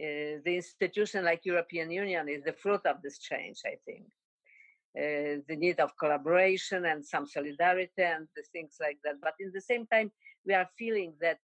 uh, 0.00 0.40
the 0.46 0.54
institution 0.56 1.24
like 1.24 1.44
European 1.44 1.90
Union 1.90 2.26
is 2.28 2.42
the 2.42 2.54
fruit 2.54 2.80
of 2.86 3.02
this 3.02 3.18
change, 3.18 3.58
I 3.66 3.76
think. 3.84 4.04
Uh, 4.96 5.42
the 5.46 5.56
need 5.56 5.78
of 5.78 5.96
collaboration 5.98 6.86
and 6.86 7.04
some 7.04 7.26
solidarity 7.26 8.02
and 8.14 8.26
the 8.34 8.42
things 8.52 8.76
like 8.80 8.98
that. 9.04 9.16
But 9.20 9.34
in 9.38 9.50
the 9.52 9.60
same 9.60 9.86
time, 9.86 10.10
we 10.46 10.54
are 10.54 10.68
feeling 10.78 11.12
that 11.20 11.38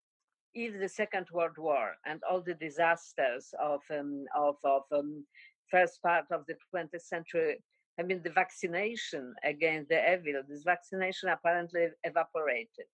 if 0.54 0.80
the 0.80 0.88
Second 0.88 1.26
World 1.32 1.58
War 1.58 1.96
and 2.06 2.20
all 2.28 2.40
the 2.40 2.54
disasters 2.54 3.52
of 3.60 3.80
um, 3.90 4.24
of, 4.34 4.56
of 4.64 4.82
um, 4.90 5.26
first 5.70 6.02
part 6.02 6.24
of 6.30 6.46
the 6.48 6.56
20th 6.74 7.02
century, 7.02 7.62
I 7.98 8.02
mean, 8.02 8.20
the 8.22 8.30
vaccination 8.30 9.34
against 9.42 9.88
the 9.88 10.00
evil, 10.12 10.42
this 10.48 10.64
vaccination 10.64 11.30
apparently 11.30 11.88
evaporated. 12.04 12.86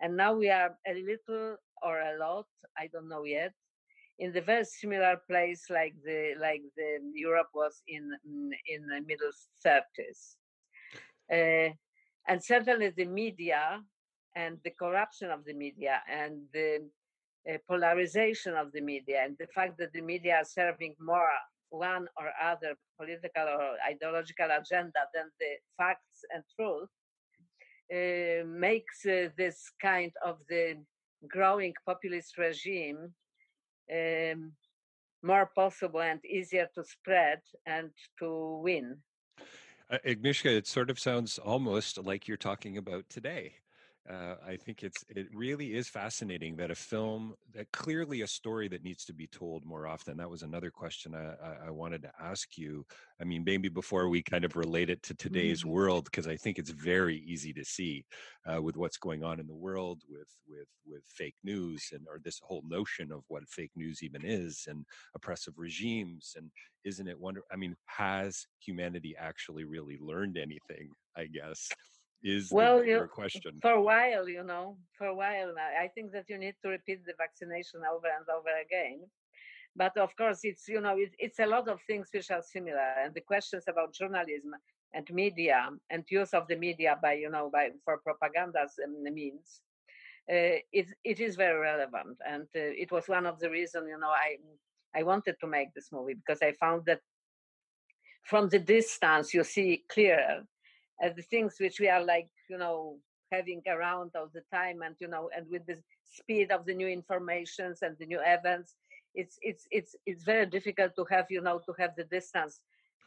And 0.00 0.16
now 0.16 0.34
we 0.34 0.48
are 0.50 0.76
a 0.86 0.94
little 0.94 1.56
or 1.82 2.00
a 2.00 2.18
lot, 2.18 2.46
I 2.78 2.88
don't 2.92 3.08
know 3.08 3.24
yet, 3.24 3.52
in 4.18 4.32
the 4.32 4.40
very 4.40 4.64
similar 4.64 5.20
place 5.28 5.66
like 5.68 5.94
the 6.04 6.34
like 6.40 6.62
the 6.76 6.98
Europe 7.14 7.50
was 7.54 7.82
in 7.86 8.10
in 8.66 8.86
the 8.86 9.00
middle 9.02 9.30
30s. 9.64 10.36
Uh, 11.30 11.74
and 12.28 12.42
certainly 12.42 12.90
the 12.96 13.04
media 13.04 13.82
and 14.34 14.58
the 14.64 14.70
corruption 14.70 15.30
of 15.30 15.44
the 15.44 15.52
media 15.52 16.02
and 16.10 16.42
the 16.52 16.88
uh, 17.50 17.58
polarization 17.68 18.54
of 18.54 18.72
the 18.72 18.80
media 18.80 19.22
and 19.24 19.36
the 19.38 19.46
fact 19.48 19.78
that 19.78 19.92
the 19.92 20.00
media 20.00 20.36
are 20.36 20.44
serving 20.44 20.94
more 21.00 21.28
one 21.70 22.06
or 22.16 22.30
other 22.42 22.74
political 22.98 23.44
or 23.44 23.76
ideological 23.88 24.46
agenda 24.46 25.00
than 25.14 25.30
the 25.40 25.56
facts 25.76 26.24
and 26.34 26.42
truth 26.54 26.88
uh, 27.92 28.44
makes 28.46 29.04
uh, 29.06 29.28
this 29.36 29.70
kind 29.80 30.12
of 30.24 30.38
the 30.48 30.76
growing 31.28 31.72
populist 31.86 32.38
regime 32.38 33.12
um, 33.92 34.52
more 35.22 35.50
possible 35.54 36.00
and 36.00 36.24
easier 36.24 36.68
to 36.74 36.84
spread 36.84 37.40
and 37.66 37.90
to 38.18 38.60
win. 38.62 38.96
Uh, 39.90 39.98
Agnieszka, 40.04 40.46
it 40.46 40.66
sort 40.66 40.90
of 40.90 40.98
sounds 40.98 41.38
almost 41.38 41.98
like 41.98 42.26
you're 42.26 42.36
talking 42.36 42.76
about 42.76 43.08
today 43.08 43.54
uh, 44.08 44.34
I 44.46 44.56
think 44.56 44.82
it's 44.82 45.04
it 45.08 45.26
really 45.34 45.74
is 45.74 45.88
fascinating 45.88 46.56
that 46.56 46.70
a 46.70 46.74
film 46.74 47.34
that 47.54 47.70
clearly 47.72 48.20
a 48.20 48.26
story 48.26 48.68
that 48.68 48.84
needs 48.84 49.04
to 49.06 49.12
be 49.12 49.26
told 49.26 49.64
more 49.64 49.86
often. 49.86 50.16
That 50.16 50.30
was 50.30 50.42
another 50.42 50.70
question 50.70 51.14
I, 51.14 51.66
I, 51.66 51.70
wanted 51.70 52.02
to 52.02 52.12
ask 52.20 52.56
you. 52.56 52.86
I 53.20 53.24
mean, 53.24 53.42
maybe 53.44 53.68
before 53.68 54.08
we 54.08 54.22
kind 54.22 54.44
of 54.44 54.54
relate 54.54 54.90
it 54.90 55.02
to 55.04 55.14
today's 55.14 55.60
mm-hmm. 55.60 55.70
world, 55.70 56.04
because 56.04 56.28
I 56.28 56.36
think 56.36 56.58
it's 56.58 56.70
very 56.70 57.18
easy 57.26 57.52
to 57.54 57.64
see 57.64 58.04
uh, 58.46 58.62
with 58.62 58.76
what's 58.76 58.96
going 58.96 59.24
on 59.24 59.40
in 59.40 59.46
the 59.46 59.54
world 59.54 60.02
with 60.08 60.28
with 60.48 60.68
with 60.86 61.02
fake 61.06 61.36
news 61.42 61.88
and 61.92 62.06
or 62.08 62.20
this 62.22 62.40
whole 62.42 62.62
notion 62.68 63.10
of 63.10 63.24
what 63.28 63.48
fake 63.48 63.72
news 63.74 64.02
even 64.02 64.24
is 64.24 64.66
and 64.68 64.84
oppressive 65.16 65.54
regimes 65.56 66.34
and 66.36 66.50
isn't 66.84 67.08
it 67.08 67.18
wonder? 67.18 67.42
I 67.50 67.56
mean, 67.56 67.74
has 67.86 68.46
humanity 68.60 69.16
actually 69.18 69.64
really 69.64 69.98
learned 70.00 70.38
anything? 70.38 70.90
I 71.16 71.26
guess 71.26 71.68
is 72.22 72.50
well, 72.50 72.80
the 72.80 72.86
you, 72.86 73.08
question. 73.12 73.58
For 73.60 73.72
a 73.72 73.82
while, 73.82 74.28
you 74.28 74.42
know, 74.42 74.78
for 74.96 75.06
a 75.06 75.14
while, 75.14 75.52
now, 75.54 75.68
I 75.80 75.88
think 75.88 76.12
that 76.12 76.28
you 76.28 76.38
need 76.38 76.54
to 76.62 76.68
repeat 76.70 77.04
the 77.04 77.14
vaccination 77.18 77.80
over 77.90 78.06
and 78.06 78.26
over 78.28 78.50
again. 78.64 79.00
But 79.74 79.96
of 79.98 80.16
course, 80.16 80.40
it's 80.42 80.66
you 80.68 80.80
know, 80.80 80.96
it, 80.96 81.12
it's 81.18 81.38
a 81.38 81.46
lot 81.46 81.68
of 81.68 81.80
things 81.86 82.08
which 82.12 82.30
are 82.30 82.42
similar, 82.42 82.94
and 83.02 83.14
the 83.14 83.20
questions 83.20 83.64
about 83.68 83.92
journalism 83.92 84.52
and 84.94 85.08
media 85.12 85.68
and 85.90 86.04
use 86.08 86.32
of 86.32 86.48
the 86.48 86.56
media 86.56 86.98
by 87.02 87.12
you 87.12 87.30
know 87.30 87.50
by 87.52 87.70
for 87.84 87.98
propaganda's 87.98 88.78
means. 89.12 89.60
Uh, 90.28 90.58
it 90.72 90.86
it 91.04 91.20
is 91.20 91.36
very 91.36 91.58
relevant, 91.60 92.16
and 92.26 92.48
uh, 92.56 92.82
it 92.82 92.90
was 92.90 93.06
one 93.06 93.26
of 93.26 93.38
the 93.38 93.50
reasons 93.50 93.86
you 93.88 93.98
know 93.98 94.08
I 94.08 94.36
I 94.98 95.02
wanted 95.02 95.36
to 95.40 95.46
make 95.46 95.74
this 95.74 95.92
movie 95.92 96.14
because 96.14 96.40
I 96.42 96.52
found 96.52 96.86
that 96.86 97.00
from 98.24 98.48
the 98.48 98.58
distance 98.58 99.34
you 99.34 99.44
see 99.44 99.84
clearer 99.88 100.44
as 101.02 101.14
the 101.14 101.22
things 101.22 101.56
which 101.60 101.80
we 101.80 101.88
are 101.88 102.04
like 102.04 102.28
you 102.48 102.58
know 102.58 102.96
having 103.32 103.62
around 103.66 104.10
all 104.16 104.30
the 104.32 104.42
time 104.52 104.82
and 104.82 104.94
you 105.00 105.08
know 105.08 105.28
and 105.36 105.46
with 105.50 105.66
the 105.66 105.76
speed 106.04 106.50
of 106.50 106.64
the 106.64 106.74
new 106.74 106.88
informations 106.88 107.82
and 107.82 107.96
the 107.98 108.06
new 108.06 108.20
events 108.24 108.76
it's 109.14 109.38
it's 109.42 109.66
it's 109.70 109.96
it's 110.04 110.24
very 110.24 110.46
difficult 110.46 110.92
to 110.94 111.04
have 111.10 111.26
you 111.30 111.40
know 111.40 111.60
to 111.66 111.72
have 111.78 111.90
the 111.96 112.04
distance 112.04 112.60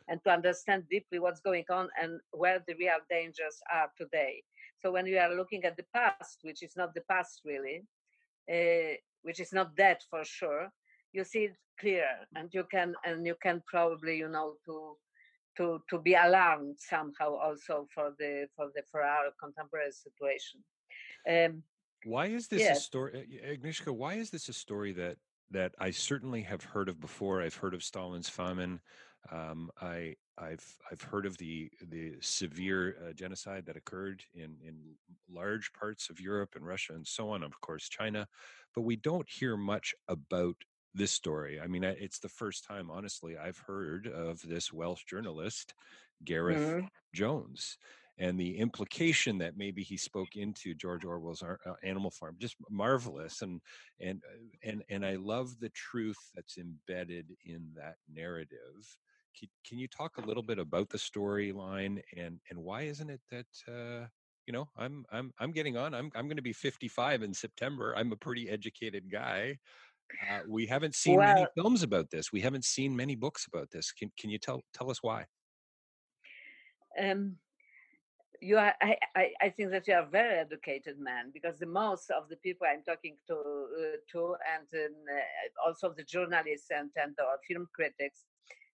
and 0.09 0.19
to 0.23 0.31
understand 0.31 0.83
deeply 0.89 1.19
what's 1.19 1.39
going 1.39 1.65
on 1.69 1.87
and 2.01 2.19
where 2.31 2.63
the 2.67 2.73
real 2.79 2.97
dangers 3.11 3.61
are 3.71 3.91
today. 3.95 4.41
So 4.81 4.91
when 4.91 5.05
we 5.05 5.19
are 5.19 5.35
looking 5.35 5.63
at 5.65 5.77
the 5.77 5.85
past 5.93 6.39
which 6.41 6.63
is 6.63 6.73
not 6.75 6.93
the 6.93 7.01
past 7.09 7.41
really 7.45 7.83
uh, 8.51 8.95
which 9.21 9.39
is 9.39 9.53
not 9.53 9.75
that 9.77 10.03
for 10.09 10.23
sure 10.25 10.69
you 11.13 11.23
see 11.23 11.45
it 11.45 11.55
clear 11.79 12.07
and 12.35 12.49
you 12.53 12.63
can 12.71 12.95
and 13.05 13.25
you 13.25 13.35
can 13.41 13.61
probably 13.67 14.17
you 14.17 14.29
know 14.29 14.55
to 14.65 14.95
to 15.57 15.81
to 15.89 15.99
be 15.99 16.13
alarmed 16.13 16.75
somehow 16.79 17.35
also 17.35 17.87
for 17.93 18.13
the 18.17 18.47
for 18.55 18.69
the 18.75 18.83
for 18.91 19.01
our 19.01 19.31
contemporary 19.39 19.91
situation. 19.91 20.63
Um, 21.27 21.63
why 22.05 22.27
is 22.27 22.47
this 22.47 22.61
yes. 22.61 22.77
a 22.77 22.81
story, 22.81 23.41
Agnieszka? 23.45 23.91
Why 23.91 24.13
is 24.13 24.29
this 24.29 24.49
a 24.49 24.53
story 24.53 24.93
that 24.93 25.17
that 25.51 25.73
I 25.79 25.91
certainly 25.91 26.41
have 26.43 26.63
heard 26.63 26.89
of 26.89 26.99
before? 26.99 27.41
I've 27.41 27.55
heard 27.55 27.73
of 27.73 27.83
Stalin's 27.83 28.29
famine. 28.29 28.79
Um, 29.31 29.69
I 29.81 30.15
I've 30.37 30.77
I've 30.89 31.01
heard 31.01 31.25
of 31.25 31.37
the 31.37 31.69
the 31.89 32.13
severe 32.21 32.95
uh, 33.01 33.13
genocide 33.13 33.65
that 33.65 33.75
occurred 33.75 34.23
in 34.33 34.55
in 34.65 34.77
large 35.29 35.73
parts 35.73 36.09
of 36.09 36.21
Europe 36.21 36.53
and 36.55 36.65
Russia 36.65 36.93
and 36.93 37.05
so 37.05 37.31
on. 37.31 37.43
Of 37.43 37.59
course, 37.59 37.89
China, 37.89 38.27
but 38.73 38.81
we 38.81 38.95
don't 38.95 39.29
hear 39.29 39.57
much 39.57 39.93
about 40.07 40.55
this 40.93 41.11
story. 41.11 41.59
I 41.59 41.67
mean, 41.67 41.83
it's 41.83 42.19
the 42.19 42.29
first 42.29 42.65
time, 42.65 42.89
honestly, 42.89 43.37
I've 43.37 43.57
heard 43.57 44.07
of 44.07 44.41
this 44.41 44.73
Welsh 44.73 45.03
journalist, 45.05 45.73
Gareth 46.23 46.57
mm-hmm. 46.57 46.85
Jones, 47.13 47.77
and 48.17 48.37
the 48.37 48.57
implication 48.57 49.37
that 49.37 49.57
maybe 49.57 49.81
he 49.81 49.95
spoke 49.95 50.35
into 50.35 50.73
George 50.73 51.05
Orwell's 51.05 51.41
uh, 51.41 51.55
Animal 51.83 52.11
Farm, 52.11 52.35
just 52.37 52.55
marvelous. 52.69 53.41
And 53.41 53.61
and 54.01 54.21
uh, 54.25 54.69
and 54.69 54.83
and 54.89 55.05
I 55.05 55.15
love 55.15 55.59
the 55.59 55.69
truth 55.69 56.17
that's 56.35 56.57
embedded 56.57 57.27
in 57.45 57.69
that 57.75 57.95
narrative. 58.13 58.97
Can, 59.37 59.47
can 59.65 59.79
you 59.79 59.87
talk 59.87 60.17
a 60.17 60.25
little 60.25 60.43
bit 60.43 60.59
about 60.59 60.89
the 60.89 60.97
storyline 60.97 62.01
and 62.17 62.39
and 62.49 62.59
why 62.59 62.83
isn't 62.83 63.09
it 63.09 63.21
that? 63.31 63.45
Uh, 63.67 64.07
you 64.45 64.53
know, 64.53 64.67
I'm 64.75 65.05
I'm 65.11 65.31
I'm 65.39 65.51
getting 65.51 65.77
on. 65.77 65.93
I'm 65.93 66.11
I'm 66.15 66.25
going 66.25 66.37
to 66.37 66.41
be 66.41 66.53
55 66.53 67.23
in 67.23 67.33
September. 67.33 67.93
I'm 67.95 68.11
a 68.11 68.17
pretty 68.17 68.49
educated 68.49 69.09
guy 69.09 69.59
Uh, 70.29 70.39
we 70.47 70.65
haven't 70.65 70.95
seen 70.95 71.17
well, 71.17 71.33
many 71.35 71.47
films 71.55 71.83
about 71.83 72.09
this. 72.09 72.31
We 72.31 72.41
haven't 72.41 72.65
seen 72.65 72.95
many 72.95 73.15
books 73.15 73.45
about 73.45 73.69
this. 73.71 73.91
Can 73.91 74.11
can 74.19 74.29
you 74.29 74.37
tell 74.37 74.61
tell 74.73 74.89
us 74.89 74.99
why? 75.01 75.25
Um, 76.99 77.37
you 78.41 78.57
are. 78.57 78.73
I, 78.81 78.95
I, 79.15 79.29
I 79.41 79.49
think 79.49 79.71
that 79.71 79.87
you 79.87 79.93
are 79.93 80.03
a 80.03 80.09
very 80.09 80.39
educated 80.39 80.99
man 80.99 81.31
because 81.33 81.59
the 81.59 81.65
most 81.65 82.09
of 82.09 82.29
the 82.29 82.37
people 82.37 82.67
I'm 82.69 82.83
talking 82.83 83.15
to 83.27 83.35
uh, 83.35 83.97
to 84.11 84.35
and 84.53 84.67
um, 84.85 84.95
uh, 85.11 85.67
also 85.67 85.93
the 85.95 86.03
journalists 86.03 86.71
and 86.71 86.89
and 87.01 87.15
or 87.19 87.37
film 87.47 87.67
critics, 87.73 88.25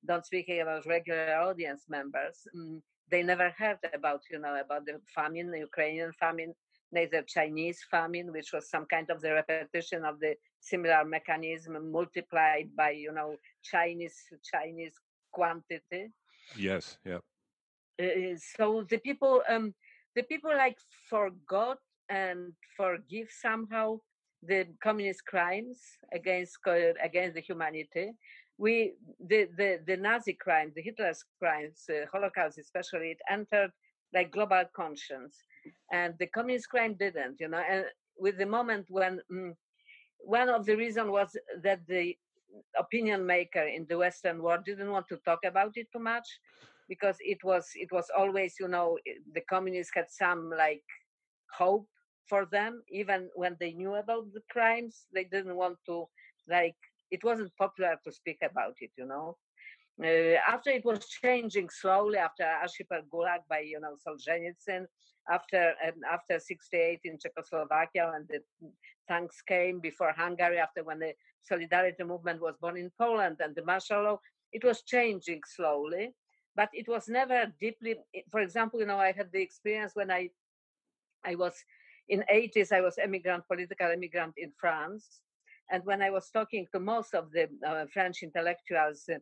don't 0.06 0.26
speaking 0.26 0.62
about 0.62 0.86
regular 0.86 1.36
audience 1.36 1.84
members. 1.90 2.48
Um, 2.56 2.82
they 3.12 3.24
never 3.24 3.54
heard 3.58 3.78
about 3.94 4.22
you 4.32 4.40
know 4.40 4.60
about 4.60 4.86
the 4.86 5.00
famine, 5.14 5.52
the 5.52 5.60
Ukrainian 5.60 6.12
famine, 6.20 6.54
neither 6.92 7.24
Chinese 7.24 7.80
famine, 7.90 8.32
which 8.32 8.52
was 8.54 8.70
some 8.70 8.86
kind 8.86 9.10
of 9.10 9.22
the 9.22 9.34
repetition 9.34 10.06
of 10.06 10.20
the 10.20 10.36
similar 10.60 11.04
mechanism 11.06 11.92
multiplied 11.92 12.70
by 12.76 12.92
you 12.92 13.12
know 13.12 13.36
Chinese 13.64 14.18
Chinese 14.44 14.94
quantity. 15.32 16.12
Yes. 16.58 16.98
Yeah. 17.06 17.20
Uh, 18.00 18.36
so 18.38 18.86
the 18.90 18.98
people 18.98 19.42
um, 19.50 19.74
the 20.16 20.24
people 20.24 20.52
like 20.52 20.78
forgot 21.10 21.78
and 22.10 22.54
forgive 22.78 23.30
somehow 23.30 24.00
the 24.44 24.68
communist 24.84 25.26
crimes 25.26 25.80
against 26.14 26.58
against 27.04 27.36
the 27.36 27.42
humanity 27.42 28.12
we 28.58 28.94
the 29.28 29.48
the, 29.58 29.80
the 29.88 29.98
nazi 29.98 30.34
crimes 30.34 30.74
the 30.76 30.82
hitler's 30.82 31.24
crimes 31.40 31.86
uh, 31.90 32.06
holocaust 32.12 32.58
especially 32.58 33.12
it 33.12 33.18
entered 33.30 33.72
like 34.14 34.32
global 34.32 34.64
conscience 34.76 35.38
and 35.92 36.14
the 36.20 36.28
communist 36.28 36.70
crime 36.70 36.96
didn't 36.96 37.40
you 37.40 37.48
know 37.48 37.62
and 37.70 37.86
with 38.18 38.38
the 38.38 38.46
moment 38.46 38.86
when 38.90 39.20
mm, 39.32 39.54
one 40.20 40.50
of 40.50 40.66
the 40.66 40.76
reasons 40.76 41.10
was 41.10 41.36
that 41.64 41.86
the 41.88 42.16
opinion 42.78 43.26
maker 43.26 43.64
in 43.64 43.86
the 43.90 43.98
western 43.98 44.42
world 44.42 44.64
didn't 44.66 44.92
want 44.92 45.08
to 45.08 45.18
talk 45.26 45.40
about 45.46 45.72
it 45.76 45.88
too 45.92 46.00
much 46.00 46.28
because 46.88 47.18
it 47.22 47.44
was 47.44 47.70
it 47.76 47.92
was 47.92 48.10
always 48.18 48.56
you 48.60 48.68
know 48.68 48.98
the 49.34 49.42
communists 49.50 49.94
had 49.96 50.10
some 50.10 50.50
like 50.58 50.84
hope 51.52 51.88
for 52.28 52.46
them 52.46 52.82
even 52.90 53.30
when 53.36 53.56
they 53.60 53.74
knew 53.74 53.96
about 53.96 54.32
the 54.34 54.42
crimes 54.50 55.08
they 55.14 55.24
didn't 55.24 55.56
want 55.56 55.78
to 55.86 56.06
like 56.48 56.76
it 57.12 57.24
wasn't 57.24 57.52
popular 57.58 57.96
to 58.04 58.12
speak 58.12 58.38
about 58.44 58.76
it 58.82 58.92
you 58.98 59.06
know 59.06 59.38
uh, 60.04 60.38
after 60.48 60.72
it 60.72 60.84
was 60.84 61.08
changing 61.08 61.70
slowly 61.70 62.18
after 62.18 62.44
archipel 62.44 63.02
gulag 63.12 63.40
by 63.50 63.60
you 63.60 63.80
know 63.80 63.96
solzhenitsyn 64.06 64.86
after 65.30 65.74
um, 65.86 66.02
after 66.12 66.40
68 66.40 67.00
in 67.04 67.18
czechoslovakia 67.18 68.12
and 68.16 68.28
the 68.28 68.40
tanks 69.08 69.42
came 69.42 69.80
before 69.80 70.12
hungary 70.12 70.58
after 70.58 70.84
when 70.84 71.00
the 71.00 71.14
solidarity 71.44 72.04
movement 72.04 72.42
was 72.42 72.56
born 72.60 72.78
in 72.78 72.92
poland 72.98 73.38
and 73.40 73.56
the 73.56 73.64
martial 73.64 74.04
law 74.04 74.20
it 74.52 74.64
was 74.64 74.82
changing 74.84 75.42
slowly 75.48 76.14
but 76.56 76.70
it 76.74 76.88
was 76.88 77.08
never 77.08 77.52
deeply 77.60 77.96
for 78.32 78.42
example 78.42 78.80
you 78.80 78.86
know 78.86 79.00
i 79.00 79.12
had 79.12 79.32
the 79.32 79.42
experience 79.42 79.92
when 79.96 80.12
i 80.12 80.30
i 81.26 81.36
was 81.36 81.54
in 82.10 82.24
80s 82.32 82.72
i 82.72 82.82
was 82.82 82.98
immigrant 82.98 83.48
political 83.48 83.92
immigrant 83.92 84.34
in 84.38 84.52
france 84.58 85.22
and 85.72 85.84
when 85.86 86.02
i 86.02 86.10
was 86.10 86.30
talking 86.30 86.68
to 86.72 86.80
most 86.80 87.16
of 87.16 87.32
the 87.32 87.48
uh, 87.66 87.86
french 87.92 88.24
intellectuals 88.24 89.10
uh, 89.10 89.18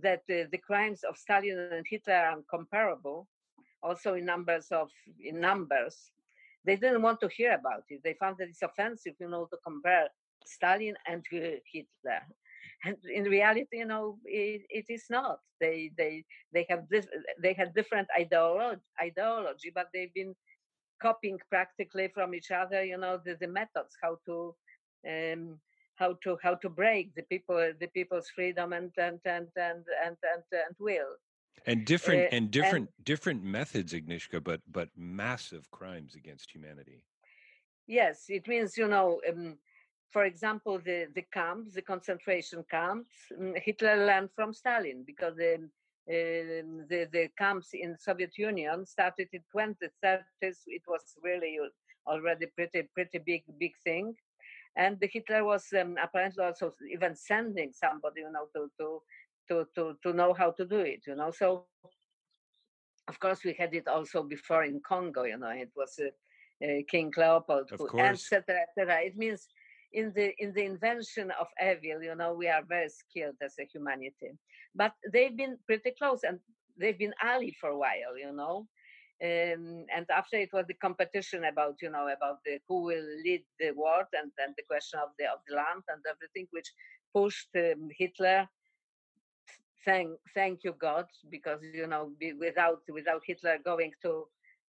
that 0.00 0.22
uh, 0.30 0.44
the 0.50 0.58
crimes 0.58 1.02
of 1.04 1.16
stalin 1.16 1.58
and 1.72 1.86
hitler 1.88 2.14
are 2.14 2.38
comparable 2.50 3.28
also 3.82 4.14
in 4.14 4.24
numbers 4.24 4.68
of 4.70 4.90
in 5.20 5.40
numbers 5.40 6.12
they 6.64 6.76
didn't 6.76 7.02
want 7.02 7.20
to 7.20 7.28
hear 7.28 7.54
about 7.54 7.84
it. 7.88 8.00
They 8.04 8.14
found 8.14 8.36
that 8.38 8.48
it's 8.48 8.62
offensive 8.62 9.14
you 9.20 9.28
know 9.28 9.46
to 9.50 9.58
compare 9.64 10.08
stalin 10.44 10.94
and 11.06 11.24
hitler. 11.30 12.22
And 12.84 12.96
in 13.12 13.24
reality 13.24 13.78
you 13.78 13.86
know 13.86 14.18
it, 14.24 14.62
it 14.70 14.86
is 14.88 15.04
not. 15.10 15.38
They 15.60 15.90
they 15.96 16.24
they 16.52 16.66
have 16.68 16.88
this 16.88 17.06
they 17.42 17.52
had 17.52 17.74
different 17.74 18.08
ideology 18.18 18.80
ideology 19.00 19.70
but 19.74 19.88
they've 19.92 20.14
been 20.14 20.34
copying 21.00 21.38
practically 21.50 22.08
from 22.14 22.34
each 22.34 22.50
other 22.50 22.84
you 22.84 22.96
know 22.96 23.20
the, 23.24 23.36
the 23.40 23.48
methods 23.48 23.96
how 24.00 24.18
to 24.26 24.54
um, 25.08 25.58
how 25.96 26.14
to 26.22 26.38
how 26.42 26.54
to 26.56 26.68
break 26.68 27.14
the 27.14 27.22
people 27.22 27.56
the 27.80 27.86
people's 27.88 28.28
freedom 28.28 28.72
and 28.72 28.90
and 28.96 29.20
and 29.24 29.48
and 29.56 29.84
and 30.04 30.16
and, 30.32 30.44
and 30.52 30.76
will. 30.78 31.16
And 31.66 31.84
different 31.84 32.24
uh, 32.24 32.36
and 32.36 32.50
different 32.50 32.90
and, 32.96 33.04
different 33.04 33.42
methods 33.44 33.92
Agnieszka 33.92 34.42
but 34.42 34.60
but 34.70 34.88
massive 34.96 35.70
crimes 35.70 36.14
against 36.14 36.50
humanity. 36.50 37.04
Yes 37.86 38.24
it 38.28 38.46
means 38.48 38.76
you 38.76 38.88
know 38.88 39.20
um, 39.28 39.58
for 40.12 40.24
example, 40.24 40.78
the, 40.78 41.08
the 41.14 41.24
camps, 41.32 41.74
the 41.74 41.82
concentration 41.82 42.64
camps, 42.70 43.14
mm, 43.32 43.58
Hitler 43.58 44.06
learned 44.06 44.28
from 44.36 44.52
Stalin 44.52 45.04
because 45.06 45.36
the, 45.36 45.54
uh, 45.54 46.62
the, 46.88 47.08
the 47.10 47.28
camps 47.38 47.70
in 47.72 47.96
Soviet 47.98 48.36
Union 48.36 48.84
started 48.84 49.28
in 49.32 49.40
2030s. 49.54 50.58
It 50.66 50.82
was 50.86 51.02
really 51.22 51.58
already 52.06 52.46
pretty 52.56 52.88
pretty 52.94 53.18
big 53.24 53.42
big 53.58 53.72
thing, 53.84 54.14
and 54.76 54.98
the 55.00 55.08
Hitler 55.12 55.44
was 55.44 55.66
um, 55.78 55.96
apparently 56.02 56.44
also 56.44 56.72
even 56.92 57.14
sending 57.14 57.72
somebody, 57.72 58.20
you 58.20 58.32
know, 58.32 58.46
to 58.54 58.70
to 58.78 59.02
to 59.48 59.66
to 59.74 59.96
to 60.02 60.12
know 60.12 60.32
how 60.32 60.50
to 60.52 60.64
do 60.64 60.78
it, 60.78 61.02
you 61.06 61.14
know. 61.14 61.30
So, 61.30 61.66
of 63.08 63.18
course, 63.20 63.44
we 63.44 63.54
had 63.58 63.74
it 63.74 63.88
also 63.88 64.22
before 64.22 64.64
in 64.64 64.80
Congo, 64.80 65.24
you 65.24 65.38
know. 65.38 65.50
It 65.50 65.70
was 65.76 65.98
uh, 66.00 66.64
uh, 66.64 66.82
King 66.88 67.12
Leopold, 67.16 67.70
etc., 67.72 68.56
etc. 68.68 69.00
It 69.02 69.16
means 69.16 69.48
in 69.92 70.12
the 70.14 70.32
in 70.38 70.52
the 70.54 70.64
invention 70.64 71.30
of 71.40 71.46
evil 71.60 72.02
you 72.02 72.14
know 72.14 72.32
we 72.32 72.48
are 72.48 72.62
very 72.62 72.88
skilled 72.88 73.36
as 73.42 73.54
a 73.60 73.68
humanity 73.72 74.30
but 74.74 74.92
they've 75.12 75.36
been 75.36 75.58
pretty 75.66 75.92
close 75.98 76.20
and 76.24 76.38
they've 76.78 76.98
been 76.98 77.14
ally 77.22 77.50
for 77.60 77.70
a 77.70 77.78
while 77.78 78.16
you 78.18 78.32
know 78.32 78.66
um, 79.22 79.84
and 79.94 80.06
after 80.10 80.36
it 80.36 80.50
was 80.52 80.66
the 80.66 80.74
competition 80.74 81.44
about 81.44 81.76
you 81.80 81.90
know 81.90 82.08
about 82.08 82.38
the, 82.44 82.58
who 82.68 82.82
will 82.82 83.06
lead 83.24 83.44
the 83.60 83.70
world 83.72 84.06
and 84.14 84.32
then 84.36 84.52
the 84.56 84.64
question 84.68 84.98
of 84.98 85.10
the 85.18 85.26
of 85.26 85.38
the 85.48 85.54
land 85.54 85.82
and 85.88 86.02
everything 86.10 86.46
which 86.50 86.72
pushed 87.14 87.48
um, 87.56 87.88
hitler 87.96 88.48
thank 89.84 90.10
thank 90.34 90.64
you 90.64 90.74
god 90.80 91.06
because 91.30 91.60
you 91.72 91.86
know 91.86 92.10
without 92.38 92.80
without 92.88 93.22
hitler 93.24 93.58
going 93.64 93.92
to 94.02 94.26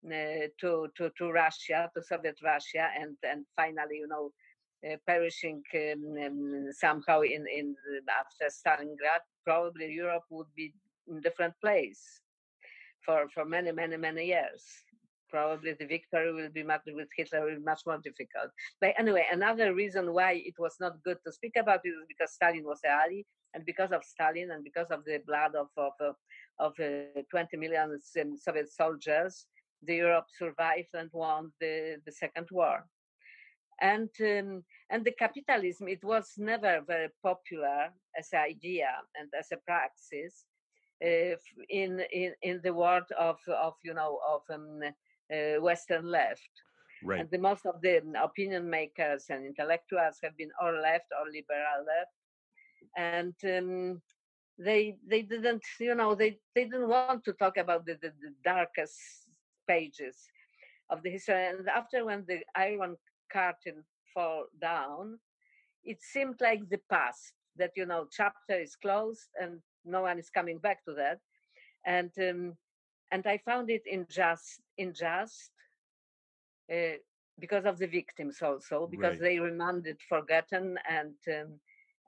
uh, 0.08 0.48
to 0.60 0.88
to 0.96 1.10
to 1.18 1.30
russia 1.32 1.92
to 1.94 2.02
soviet 2.02 2.40
russia 2.44 2.88
and 3.00 3.18
and 3.24 3.46
finally 3.56 3.98
you 3.98 4.08
know 4.08 4.32
uh, 4.88 4.96
perishing 5.06 5.62
um, 5.74 6.16
um, 6.26 6.68
somehow 6.72 7.22
in 7.22 7.44
in 7.48 7.76
after 8.08 8.46
Stalingrad, 8.46 9.22
probably 9.44 9.92
Europe 9.92 10.22
would 10.30 10.46
be 10.56 10.72
in 11.08 11.20
different 11.20 11.56
place 11.62 12.22
for 13.08 13.28
for 13.34 13.46
many 13.46 13.72
many 13.72 13.98
many 13.98 14.26
years. 14.26 14.64
Probably 15.30 15.74
the 15.74 15.86
victory 15.86 16.32
will 16.34 16.50
be 16.50 16.64
much 16.64 16.84
with 16.88 17.10
Hitler 17.18 17.42
will 17.46 17.60
be 17.62 17.72
much 17.72 17.82
more 17.86 17.98
difficult. 17.98 18.50
But 18.80 18.94
anyway, 18.98 19.26
another 19.32 19.74
reason 19.74 20.14
why 20.14 20.32
it 20.50 20.58
was 20.58 20.76
not 20.80 21.04
good 21.04 21.18
to 21.26 21.34
speak 21.34 21.56
about 21.58 21.82
it 21.84 21.90
is 21.90 22.06
because 22.08 22.32
Stalin 22.34 22.64
was 22.64 22.80
a 22.86 22.90
ally, 22.90 23.22
and 23.54 23.66
because 23.66 23.92
of 23.92 24.06
Stalin 24.06 24.52
and 24.52 24.64
because 24.64 24.90
of 24.90 25.04
the 25.06 25.20
blood 25.28 25.54
of 25.56 25.70
of 25.88 25.94
uh, 26.10 26.14
of 26.60 26.74
uh, 26.80 27.22
20 27.30 27.58
million 27.58 28.00
Soviet 28.46 28.72
soldiers, 28.72 29.48
the 29.84 29.96
Europe 29.96 30.28
survived 30.38 30.94
and 30.94 31.10
won 31.14 31.52
the 31.60 31.98
the 32.06 32.12
Second 32.12 32.48
War 32.52 32.86
and 33.82 34.10
um, 34.22 34.64
and 34.90 35.06
the 35.06 35.12
capitalism 35.12 35.88
it 35.88 36.04
was 36.04 36.34
never 36.38 36.82
very 36.86 37.10
popular 37.22 37.90
as 38.18 38.30
an 38.34 38.40
idea 38.40 38.90
and 39.20 39.30
as 39.38 39.52
a 39.52 39.58
uh, 39.72 39.88
in, 41.02 42.02
in 42.12 42.34
in 42.42 42.62
the 42.64 42.74
world 42.74 43.06
of 43.20 43.38
of 43.48 43.74
you 43.84 43.94
know 43.94 44.20
of 44.28 44.42
um, 44.54 44.82
uh, 45.32 45.62
western 45.62 46.06
left. 46.06 46.50
Right. 47.04 47.20
And 47.22 47.30
the 47.30 47.38
most 47.38 47.66
of 47.66 47.82
the 47.82 48.02
opinion 48.22 48.70
makers 48.70 49.26
and 49.30 49.46
intellectuals 49.46 50.18
have 50.24 50.36
been 50.38 50.52
or 50.62 50.74
left 50.82 51.06
or 51.20 51.26
liberal 51.28 51.86
left. 51.86 52.16
And 52.98 53.36
um, 53.46 54.02
they 54.58 54.98
they 55.08 55.22
didn't 55.22 55.64
you 55.80 55.96
know 55.96 56.16
they 56.16 56.40
they 56.56 56.66
didn't 56.66 56.90
want 56.90 57.24
to 57.26 57.34
talk 57.34 57.58
about 57.58 57.86
the, 57.86 57.94
the, 58.02 58.12
the 58.22 58.34
darkest 58.44 58.98
pages 59.68 60.18
of 60.90 61.04
the 61.04 61.10
history. 61.12 61.48
And 61.48 61.68
after 61.70 62.06
when 62.06 62.26
the 62.28 62.40
iron 62.56 62.96
curtain 63.32 63.84
fall 64.14 64.46
down, 64.60 65.20
it 65.84 66.02
seemed 66.02 66.36
like 66.42 66.68
the 66.70 66.82
past 66.90 67.34
that 67.58 67.72
you 67.76 67.86
know 67.86 68.08
chapter 68.12 68.60
is 68.60 68.76
closed 68.76 69.30
and 69.40 69.60
no 69.88 70.02
one 70.02 70.20
is 70.20 70.30
coming 70.30 70.58
back 70.58 70.84
to 70.86 70.94
that, 70.94 71.20
and 71.86 72.12
um, 72.20 72.58
and 73.12 73.26
I 73.26 73.38
found 73.38 73.70
it 73.70 73.84
in 73.86 74.06
just 74.10 74.62
in 74.78 74.94
just 74.94 75.52
uh, 76.72 76.98
because 77.40 77.66
of 77.66 77.78
the 77.78 77.88
victims 77.88 78.42
also 78.42 78.88
because 78.90 79.20
right. 79.20 79.22
they 79.22 79.40
remained 79.40 79.88
forgotten 80.10 80.78
and 80.90 81.16
um, 81.30 81.60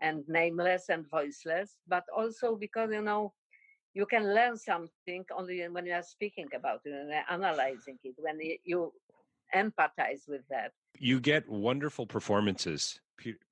and 0.01 0.23
nameless 0.27 0.89
and 0.89 1.09
voiceless, 1.09 1.75
but 1.87 2.03
also 2.15 2.55
because 2.55 2.91
you 2.91 3.01
know 3.01 3.33
you 3.93 4.05
can 4.05 4.33
learn 4.33 4.55
something 4.57 5.25
only 5.37 5.67
when 5.67 5.85
you 5.85 5.93
are 5.93 6.03
speaking 6.03 6.47
about 6.55 6.81
it 6.85 6.93
and 6.93 7.11
analyzing 7.29 7.97
it 8.03 8.15
when 8.17 8.39
you 8.63 8.93
empathize 9.55 10.27
with 10.27 10.47
that 10.49 10.71
you 10.99 11.19
get 11.19 11.47
wonderful 11.49 12.05
performances. 12.05 12.99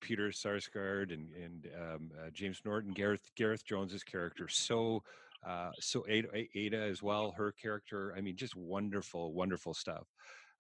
Peter 0.02 0.30
Sarsgaard 0.30 1.14
and 1.14 1.30
and 1.34 1.68
um, 1.80 2.12
uh, 2.20 2.30
James 2.34 2.62
Norton, 2.66 2.94
Gareth 2.94 3.30
Gareth 3.36 3.66
Jones's 3.66 4.04
character, 4.04 4.48
so 4.48 5.04
uh, 5.46 5.72
so 5.80 6.06
Ada, 6.10 6.30
Ada 6.56 6.78
as 6.78 7.02
well, 7.02 7.32
her 7.38 7.52
character. 7.52 8.14
I 8.18 8.22
mean, 8.22 8.36
just 8.36 8.56
wonderful, 8.56 9.34
wonderful 9.34 9.74
stuff. 9.74 10.08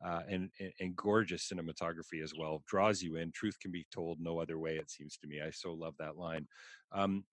Uh, 0.05 0.21
and, 0.29 0.51
and, 0.59 0.71
and 0.79 0.95
gorgeous 0.95 1.51
cinematography 1.51 2.21
as 2.23 2.31
well 2.37 2.61
draws 2.67 3.01
you 3.01 3.15
in. 3.15 3.31
Truth 3.31 3.59
can 3.59 3.71
be 3.71 3.87
told 3.91 4.19
no 4.19 4.39
other 4.39 4.59
way. 4.59 4.75
It 4.75 4.91
seems 4.91 5.17
to 5.17 5.27
me. 5.27 5.41
I 5.41 5.49
so 5.49 5.73
love 5.73 5.95
that 5.97 6.17
line. 6.17 6.47
Um, 6.91 7.25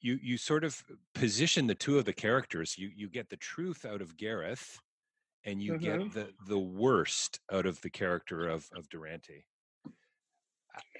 you 0.00 0.18
you 0.22 0.38
sort 0.38 0.62
of 0.62 0.80
position 1.14 1.66
the 1.66 1.74
two 1.74 1.98
of 1.98 2.04
the 2.04 2.12
characters. 2.12 2.78
You 2.78 2.90
you 2.94 3.08
get 3.08 3.28
the 3.28 3.36
truth 3.36 3.84
out 3.84 4.00
of 4.00 4.16
Gareth, 4.16 4.78
and 5.44 5.60
you 5.60 5.72
mm-hmm. 5.72 6.04
get 6.04 6.12
the 6.12 6.28
the 6.46 6.58
worst 6.58 7.40
out 7.52 7.66
of 7.66 7.80
the 7.80 7.90
character 7.90 8.46
of 8.48 8.68
of 8.76 8.88
Duranty. 8.88 9.44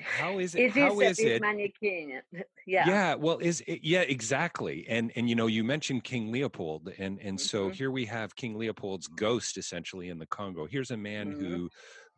How 0.00 0.38
is 0.38 0.54
it? 0.54 0.60
It 0.60 0.72
how 0.72 1.00
is, 1.00 1.18
is 1.18 1.24
it? 1.24 1.42
Mannequin. 1.42 2.20
Yeah. 2.66 2.86
Yeah. 2.86 3.14
Well, 3.14 3.38
is 3.38 3.62
it, 3.66 3.80
yeah, 3.82 4.02
exactly. 4.02 4.84
And 4.90 5.10
and 5.16 5.26
you 5.26 5.34
know, 5.34 5.46
you 5.46 5.64
mentioned 5.64 6.04
King 6.04 6.30
Leopold, 6.30 6.92
and 6.98 7.18
and 7.18 7.40
so 7.40 7.64
mm-hmm. 7.64 7.72
here 7.72 7.90
we 7.90 8.04
have 8.04 8.36
King 8.36 8.58
Leopold's 8.58 9.06
ghost 9.06 9.56
essentially 9.56 10.10
in 10.10 10.18
the 10.18 10.26
Congo. 10.26 10.66
Here's 10.66 10.90
a 10.90 10.96
man 10.96 11.32
mm-hmm. 11.32 11.46
who 11.46 11.70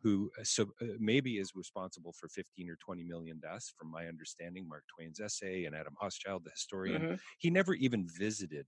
who 0.03 0.29
uh, 0.37 0.43
so 0.43 0.63
uh, 0.81 0.87
maybe 0.99 1.37
is 1.37 1.53
responsible 1.55 2.13
for 2.19 2.27
15 2.27 2.69
or 2.69 2.75
20 2.83 3.05
million 3.05 3.39
deaths 3.39 3.71
from 3.77 3.89
my 3.89 4.07
understanding 4.07 4.67
mark 4.67 4.83
twain's 4.93 5.19
essay 5.19 5.65
and 5.65 5.75
adam 5.75 5.93
hochschild 6.01 6.43
the 6.43 6.49
historian 6.49 7.01
mm-hmm. 7.01 7.15
he 7.37 7.51
never 7.51 7.75
even 7.75 8.07
visited 8.17 8.65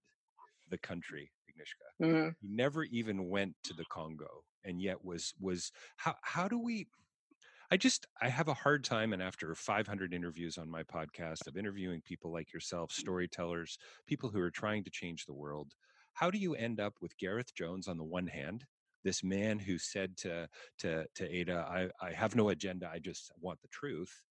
the 0.69 0.77
country 0.77 1.31
Agnieszka. 1.53 2.05
Mm-hmm. 2.05 2.29
He 2.41 2.47
never 2.47 2.83
even 2.83 3.29
went 3.29 3.55
to 3.63 3.73
the 3.73 3.85
Congo, 3.85 4.43
and 4.63 4.81
yet 4.81 5.03
was 5.03 5.33
was 5.39 5.71
how 5.97 6.15
how 6.21 6.47
do 6.47 6.59
we? 6.59 6.87
I 7.73 7.77
just 7.77 8.05
I 8.21 8.29
have 8.29 8.49
a 8.49 8.53
hard 8.53 8.83
time, 8.83 9.13
and 9.13 9.23
after 9.23 9.55
500 9.55 10.13
interviews 10.13 10.59
on 10.59 10.69
my 10.69 10.83
podcast 10.83 11.47
of 11.47 11.57
interviewing 11.57 12.03
people 12.05 12.31
like 12.31 12.53
yourself, 12.53 12.91
storytellers, 12.91 13.79
people 14.05 14.29
who 14.29 14.39
are 14.41 14.51
trying 14.51 14.83
to 14.83 14.91
change 14.91 15.25
the 15.25 15.33
world, 15.33 15.73
how 16.13 16.29
do 16.29 16.37
you 16.37 16.53
end 16.53 16.79
up 16.79 16.93
with 17.01 17.17
Gareth 17.17 17.51
Jones 17.55 17.87
on 17.87 17.97
the 17.97 18.03
one 18.03 18.27
hand, 18.27 18.65
this 19.03 19.23
man 19.23 19.57
who 19.57 19.79
said 19.79 20.15
to 20.17 20.47
to 20.81 21.07
to 21.15 21.35
Ada, 21.35 21.65
I, 21.67 22.09
I 22.09 22.11
have 22.11 22.35
no 22.35 22.49
agenda, 22.49 22.87
I 22.93 22.99
just 22.99 23.31
want 23.41 23.59
the 23.63 23.69
truth. 23.69 24.21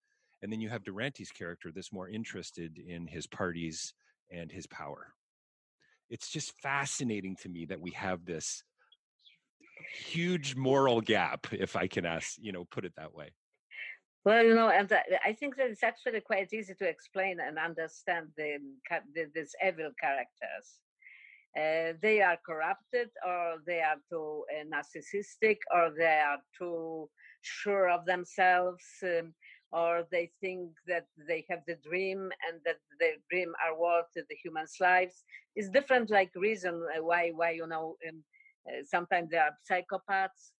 And 0.41 0.49
then 0.49 0.61
you 0.61 0.69
have 0.69 0.85
Duranty's 0.85 1.31
character 1.31 1.69
that's 1.75 1.91
more 1.91 2.07
interested 2.07 2.77
in 2.79 3.07
his 3.07 3.27
parties 3.27 3.93
and 4.31 4.53
his 4.53 4.67
power 4.67 5.15
it's 6.09 6.29
just 6.29 6.53
fascinating 6.61 7.35
to 7.35 7.49
me 7.49 7.65
that 7.65 7.81
we 7.81 7.89
have 7.91 8.25
this 8.25 8.63
huge 9.91 10.55
moral 10.55 11.01
gap 11.01 11.47
if 11.51 11.75
i 11.75 11.87
can 11.87 12.05
ask 12.05 12.37
you 12.39 12.51
know 12.51 12.65
put 12.65 12.85
it 12.85 12.93
that 12.95 13.13
way 13.13 13.29
well 14.25 14.43
you 14.43 14.55
know 14.55 14.69
and 14.69 14.91
i 15.25 15.33
think 15.33 15.55
that 15.55 15.69
it's 15.69 15.83
actually 15.83 16.21
quite 16.21 16.51
easy 16.53 16.73
to 16.73 16.87
explain 16.87 17.39
and 17.39 17.57
understand 17.57 18.27
the, 18.37 18.57
the 19.13 19.25
these 19.33 19.55
evil 19.65 19.91
characters 19.99 20.79
uh, 21.55 21.93
they 22.01 22.19
are 22.19 22.39
corrupted 22.45 23.09
or 23.27 23.57
they 23.67 23.79
are 23.79 23.97
too 24.09 24.43
uh, 24.51 24.65
narcissistic 24.65 25.57
or 25.73 25.91
they 25.95 26.19
are 26.25 26.39
too 26.57 27.07
sure 27.41 27.89
of 27.89 28.05
themselves 28.05 28.83
um, 29.03 29.33
or 29.71 30.03
they 30.11 30.31
think 30.39 30.69
that 30.87 31.05
they 31.27 31.45
have 31.49 31.59
the 31.67 31.77
dream 31.87 32.29
and 32.47 32.59
that 32.65 32.77
their 32.99 33.15
dream 33.29 33.51
are 33.65 33.77
worth 33.77 34.05
the 34.15 34.23
humans' 34.43 34.77
lives. 34.79 35.23
It's 35.55 35.69
different, 35.69 36.09
like 36.09 36.31
reason 36.35 36.81
uh, 36.95 37.03
why 37.03 37.31
why 37.35 37.51
you 37.51 37.67
know 37.67 37.97
um, 38.07 38.23
uh, 38.67 38.83
sometimes 38.83 39.29
there 39.29 39.43
are 39.43 39.57
psychopaths, 39.69 40.51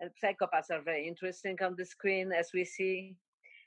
and 0.00 0.10
psychopaths 0.22 0.70
are 0.70 0.82
very 0.82 1.06
interesting 1.06 1.56
on 1.62 1.74
the 1.76 1.84
screen 1.84 2.32
as 2.32 2.50
we 2.52 2.64
see. 2.64 3.16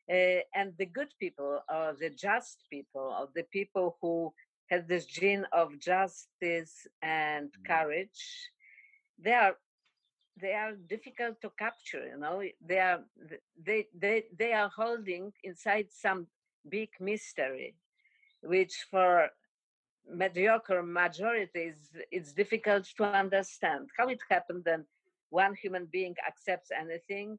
Uh, 0.07 0.41
and 0.53 0.71
the 0.77 0.85
good 0.85 1.11
people 1.19 1.61
or 1.67 1.95
the 1.99 2.11
just 2.11 2.65
people 2.69 3.15
or 3.19 3.27
the 3.33 3.41
people 3.51 3.97
who 4.01 4.31
have 4.69 4.87
this 4.87 5.05
gene 5.05 5.45
of 5.51 5.79
justice 5.79 6.87
and 7.01 7.49
mm. 7.49 7.67
courage 7.67 8.49
they 9.17 9.33
are 9.33 9.55
they 10.39 10.53
are 10.53 10.73
difficult 10.89 11.39
to 11.41 11.49
capture 11.57 12.05
you 12.07 12.17
know 12.19 12.41
they 12.65 12.79
are 12.79 12.99
they 13.63 13.87
they 13.97 14.23
they 14.37 14.53
are 14.53 14.69
holding 14.75 15.31
inside 15.43 15.87
some 15.89 16.27
big 16.69 16.89
mystery 16.99 17.75
which 18.41 18.85
for 18.91 19.29
mediocre 20.11 20.83
majorities 20.83 21.89
it's 22.11 22.33
difficult 22.33 22.85
to 22.97 23.03
understand 23.03 23.87
how 23.97 24.07
it 24.07 24.19
happened 24.29 24.63
that 24.65 24.81
one 25.29 25.55
human 25.55 25.87
being 25.91 26.15
accepts 26.27 26.69
anything 26.71 27.37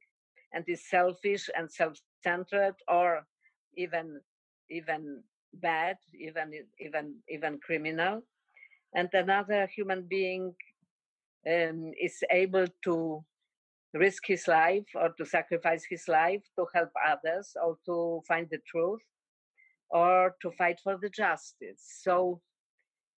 and 0.53 0.65
is 0.69 0.89
selfish 0.89 1.49
and 1.57 1.71
self-centered 1.71 2.75
or 2.89 3.25
even 3.77 4.21
even 4.71 5.23
bad 5.55 5.97
even 6.19 6.53
even 6.81 7.15
even 7.29 7.59
criminal 7.65 8.23
and 8.95 9.09
another 9.13 9.67
human 9.67 10.03
being 10.09 10.55
um, 11.47 11.93
is 12.01 12.23
able 12.31 12.67
to 12.83 13.25
risk 13.95 14.25
his 14.27 14.47
life 14.49 14.85
or 14.95 15.11
to 15.17 15.25
sacrifice 15.25 15.85
his 15.89 16.09
life 16.09 16.43
to 16.59 16.67
help 16.75 16.91
others 17.07 17.57
or 17.63 17.79
to 17.87 18.21
find 18.27 18.49
the 18.51 18.59
truth 18.67 19.01
or 19.91 20.35
to 20.43 20.51
fight 20.53 20.79
for 20.83 20.99
the 21.01 21.09
justice. 21.09 21.83
So 22.03 22.41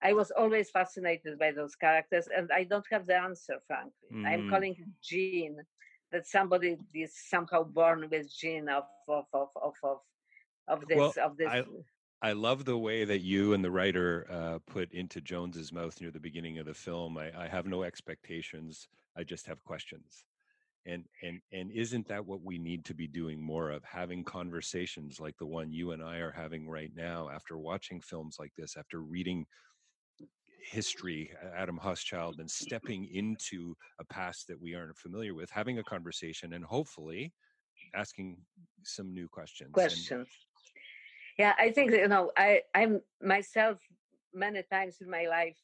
I 0.02 0.12
was 0.12 0.30
always 0.30 0.70
fascinated 0.70 1.38
by 1.38 1.50
those 1.52 1.74
characters, 1.74 2.28
and 2.34 2.50
I 2.52 2.64
don't 2.64 2.86
have 2.90 3.06
the 3.06 3.16
answer, 3.16 3.56
frankly. 3.66 3.92
Mm. 4.12 4.26
I'm 4.26 4.50
calling 4.50 4.76
it 4.78 4.88
gene, 5.02 5.58
that 6.12 6.26
somebody 6.26 6.76
is 6.94 7.14
somehow 7.28 7.64
born 7.64 8.08
with 8.10 8.32
gene 8.32 8.68
of 8.68 8.84
of 9.08 9.24
of 9.32 9.48
of 9.56 9.74
of, 9.82 9.98
of 10.68 10.88
this 10.88 10.98
well, 10.98 11.12
of 11.22 11.36
this. 11.36 11.48
I, 11.48 11.64
I 12.20 12.32
love 12.32 12.64
the 12.64 12.78
way 12.78 13.04
that 13.04 13.20
you 13.20 13.52
and 13.52 13.64
the 13.64 13.70
writer 13.70 14.26
uh, 14.30 14.58
put 14.66 14.92
into 14.92 15.20
Jones's 15.20 15.72
mouth 15.72 16.00
near 16.00 16.10
the 16.10 16.18
beginning 16.18 16.58
of 16.58 16.66
the 16.66 16.74
film. 16.74 17.16
I, 17.16 17.30
I, 17.44 17.46
have 17.46 17.64
no 17.66 17.84
expectations. 17.84 18.88
I 19.16 19.22
just 19.22 19.46
have 19.46 19.62
questions. 19.62 20.24
And 20.84 21.04
and 21.22 21.40
and 21.52 21.70
isn't 21.70 22.08
that 22.08 22.24
what 22.24 22.42
we 22.42 22.58
need 22.58 22.84
to 22.86 22.94
be 22.94 23.06
doing 23.06 23.40
more 23.40 23.70
of? 23.70 23.84
Having 23.84 24.24
conversations 24.24 25.20
like 25.20 25.36
the 25.38 25.46
one 25.46 25.70
you 25.70 25.92
and 25.92 26.02
I 26.02 26.16
are 26.18 26.32
having 26.32 26.68
right 26.68 26.90
now, 26.96 27.28
after 27.32 27.58
watching 27.58 28.00
films 28.00 28.36
like 28.38 28.52
this, 28.56 28.76
after 28.76 29.00
reading 29.00 29.44
history, 30.60 31.30
Adam 31.56 31.78
Hochschild, 31.82 32.38
and 32.38 32.50
stepping 32.50 33.08
into 33.12 33.74
a 34.00 34.04
past 34.04 34.46
that 34.48 34.60
we 34.60 34.74
aren't 34.74 34.96
familiar 34.96 35.34
with, 35.34 35.50
having 35.50 35.78
a 35.78 35.84
conversation, 35.84 36.52
and 36.52 36.64
hopefully 36.64 37.32
asking 37.94 38.36
some 38.82 39.12
new 39.12 39.28
questions. 39.28 39.70
Questions. 39.72 40.10
And, 40.10 40.26
yeah 41.38 41.54
i 41.58 41.70
think 41.70 41.92
you 41.92 42.08
know 42.08 42.30
i 42.36 42.60
i'm 42.74 43.00
myself 43.22 43.78
many 44.34 44.62
times 44.70 44.96
in 45.00 45.08
my 45.08 45.26
life 45.26 45.56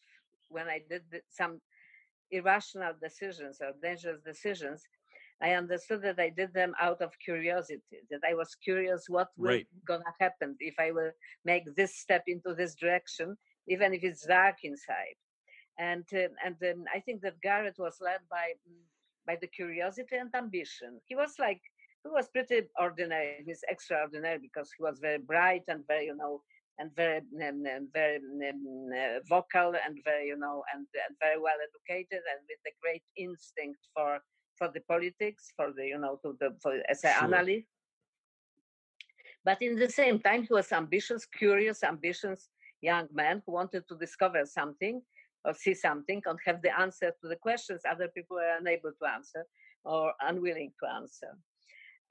when 0.48 0.68
i 0.68 0.80
did 0.88 1.02
some 1.28 1.60
irrational 2.30 2.92
decisions 3.02 3.58
or 3.60 3.72
dangerous 3.82 4.20
decisions 4.24 4.82
i 5.42 5.50
understood 5.52 6.00
that 6.02 6.18
i 6.18 6.30
did 6.30 6.52
them 6.54 6.72
out 6.80 7.00
of 7.02 7.10
curiosity 7.18 7.82
that 8.10 8.20
i 8.26 8.32
was 8.34 8.54
curious 8.54 9.06
what 9.08 9.28
will 9.36 9.50
right. 9.50 9.66
gonna 9.86 10.14
happen 10.18 10.56
if 10.60 10.74
i 10.78 10.90
will 10.90 11.10
make 11.44 11.64
this 11.76 11.96
step 11.96 12.22
into 12.26 12.54
this 12.54 12.74
direction 12.74 13.36
even 13.68 13.94
if 13.94 14.02
it's 14.02 14.26
dark 14.26 14.56
inside 14.62 15.18
and 15.78 16.04
uh, 16.14 16.28
and 16.44 16.54
then 16.60 16.84
i 16.94 17.00
think 17.00 17.20
that 17.20 17.40
gareth 17.40 17.78
was 17.78 17.96
led 18.00 18.20
by 18.30 18.52
by 19.26 19.36
the 19.40 19.46
curiosity 19.46 20.16
and 20.16 20.34
ambition 20.34 21.00
he 21.06 21.14
was 21.14 21.34
like 21.38 21.60
he 22.04 22.10
was 22.10 22.28
pretty 22.28 22.62
ordinary. 22.78 23.42
He's 23.46 23.64
extraordinary 23.68 24.38
because 24.38 24.70
he 24.76 24.82
was 24.82 24.98
very 25.00 25.18
bright 25.18 25.62
and 25.68 25.86
very, 25.88 26.06
you 26.06 26.16
know, 26.16 26.42
and 26.78 26.94
very, 26.94 27.18
um, 27.18 27.88
very 27.92 28.16
um, 28.16 28.90
uh, 28.92 29.20
vocal 29.28 29.74
and 29.84 29.98
very, 30.04 30.26
you 30.26 30.36
know, 30.36 30.62
and, 30.74 30.86
and 31.08 31.16
very 31.20 31.40
well 31.40 31.56
educated 31.68 32.22
and 32.30 32.40
with 32.48 32.58
a 32.66 32.74
great 32.82 33.02
instinct 33.16 33.80
for 33.94 34.20
for 34.56 34.70
the 34.72 34.80
politics, 34.82 35.52
for 35.56 35.72
the, 35.76 35.86
you 35.86 35.98
know, 35.98 36.20
to 36.22 36.36
the 36.38 36.54
for, 36.62 36.74
as 36.88 37.02
an 37.02 37.12
sure. 37.12 37.24
analyst. 37.24 37.66
But 39.44 39.60
in 39.60 39.76
the 39.76 39.88
same 39.88 40.20
time, 40.20 40.42
he 40.42 40.52
was 40.52 40.70
ambitious, 40.72 41.26
curious, 41.26 41.82
ambitious 41.82 42.48
young 42.84 43.08
man 43.12 43.42
who 43.44 43.52
wanted 43.52 43.82
to 43.88 43.96
discover 43.96 44.44
something 44.44 45.00
or 45.44 45.54
see 45.54 45.74
something 45.74 46.20
and 46.26 46.38
have 46.46 46.60
the 46.62 46.78
answer 46.84 47.10
to 47.20 47.28
the 47.28 47.36
questions 47.36 47.80
other 47.90 48.08
people 48.16 48.36
were 48.36 48.56
unable 48.60 48.92
to 49.00 49.06
answer 49.16 49.42
or 49.84 50.12
unwilling 50.28 50.72
to 50.80 50.88
answer 50.90 51.32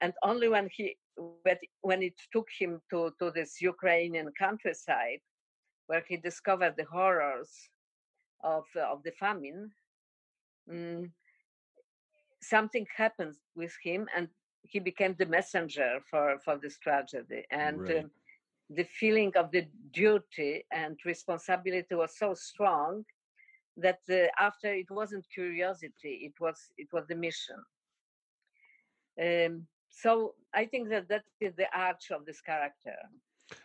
and 0.00 0.12
only 0.22 0.48
when 0.48 0.68
he 0.76 0.96
when 1.82 2.02
it 2.02 2.14
took 2.32 2.48
him 2.58 2.80
to, 2.90 3.12
to 3.20 3.30
this 3.30 3.60
Ukrainian 3.60 4.30
countryside, 4.38 5.20
where 5.86 6.04
he 6.08 6.16
discovered 6.16 6.74
the 6.76 6.84
horrors 6.84 7.50
of, 8.42 8.64
of 8.76 9.02
the 9.04 9.12
famine, 9.12 9.70
um, 10.70 11.12
something 12.42 12.86
happened 12.96 13.34
with 13.54 13.74
him 13.82 14.06
and 14.16 14.28
he 14.62 14.78
became 14.80 15.14
the 15.18 15.26
messenger 15.26 16.00
for, 16.10 16.38
for 16.44 16.58
this 16.58 16.78
tragedy. 16.78 17.44
And 17.50 17.80
right. 17.80 18.04
um, 18.04 18.10
the 18.70 18.84
feeling 18.84 19.32
of 19.36 19.50
the 19.50 19.66
duty 19.92 20.64
and 20.72 20.98
responsibility 21.04 21.94
was 21.94 22.16
so 22.18 22.34
strong 22.34 23.04
that 23.76 24.00
uh, 24.10 24.26
after 24.38 24.72
it 24.72 24.90
wasn't 24.90 25.24
curiosity, 25.32 26.20
it 26.28 26.34
was, 26.40 26.70
it 26.76 26.88
was 26.92 27.06
the 27.08 27.16
mission 27.16 27.56
Um, 29.20 29.66
so 29.90 30.34
I 30.52 30.64
think 30.66 30.88
that 30.90 31.08
that 31.08 31.24
is 31.40 31.54
the 31.56 31.68
arch 31.76 32.10
of 32.10 32.24
this 32.26 32.40
character. 32.40 32.96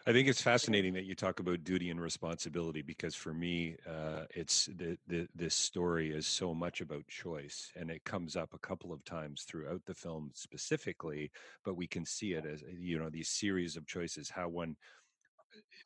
I 0.06 0.12
think 0.12 0.28
it's 0.28 0.42
fascinating 0.42 0.94
that 0.94 1.06
you 1.06 1.16
talk 1.16 1.40
about 1.40 1.64
duty 1.64 1.90
and 1.90 2.02
responsibility 2.02 2.82
because 2.82 3.16
for 3.16 3.34
me, 3.34 3.78
uh, 3.88 4.26
it's 4.36 4.66
the, 4.66 4.98
the 5.08 5.28
this 5.34 5.56
story 5.56 6.12
is 6.12 6.28
so 6.28 6.54
much 6.54 6.82
about 6.82 7.08
choice, 7.08 7.72
and 7.76 7.90
it 7.90 8.04
comes 8.04 8.36
up 8.36 8.54
a 8.54 8.60
couple 8.60 8.92
of 8.92 9.04
times 9.06 9.44
throughout 9.44 9.82
the 9.86 9.94
film 9.94 10.32
specifically. 10.34 11.32
But 11.64 11.78
we 11.78 11.88
can 11.88 12.06
see 12.06 12.34
it 12.34 12.46
as 12.46 12.64
you 12.78 13.00
know 13.00 13.10
these 13.10 13.30
series 13.30 13.78
of 13.78 13.88
choices, 13.88 14.30
how 14.30 14.50
one 14.50 14.76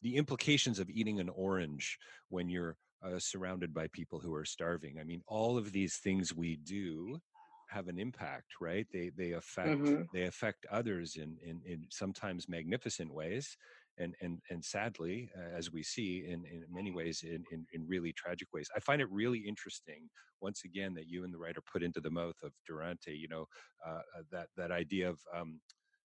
the 0.01 0.15
implications 0.15 0.79
of 0.79 0.89
eating 0.89 1.19
an 1.19 1.29
orange 1.29 1.99
when 2.29 2.49
you're 2.49 2.77
uh, 3.03 3.19
surrounded 3.19 3.73
by 3.73 3.87
people 3.87 4.19
who 4.19 4.33
are 4.33 4.45
starving. 4.45 4.97
I 4.99 5.03
mean, 5.03 5.21
all 5.27 5.57
of 5.57 5.71
these 5.71 5.97
things 5.97 6.33
we 6.33 6.55
do 6.55 7.19
have 7.73 7.87
an 7.87 7.99
impact, 7.99 8.53
right? 8.61 8.87
They 8.93 9.11
they 9.15 9.31
affect 9.31 9.69
mm-hmm. 9.69 10.03
they 10.13 10.23
affect 10.23 10.65
others 10.71 11.15
in, 11.15 11.37
in 11.43 11.61
in 11.65 11.85
sometimes 11.89 12.47
magnificent 12.47 13.13
ways, 13.13 13.57
and 13.97 14.15
and 14.21 14.39
and 14.49 14.63
sadly, 14.63 15.29
uh, 15.37 15.57
as 15.57 15.71
we 15.71 15.83
see 15.83 16.25
in 16.27 16.45
in 16.45 16.63
many 16.71 16.91
ways 16.91 17.23
in, 17.23 17.43
in, 17.51 17.65
in 17.73 17.87
really 17.87 18.13
tragic 18.13 18.47
ways. 18.53 18.69
I 18.75 18.79
find 18.79 19.01
it 19.01 19.11
really 19.11 19.39
interesting 19.39 20.09
once 20.41 20.63
again 20.65 20.93
that 20.95 21.07
you 21.07 21.23
and 21.23 21.33
the 21.33 21.37
writer 21.37 21.61
put 21.71 21.83
into 21.83 22.01
the 22.01 22.09
mouth 22.09 22.35
of 22.43 22.51
Duranty, 22.67 23.15
you 23.15 23.27
know, 23.27 23.45
uh, 23.85 24.01
uh 24.17 24.23
that 24.31 24.47
that 24.57 24.71
idea 24.71 25.09
of 25.09 25.19
um, 25.35 25.59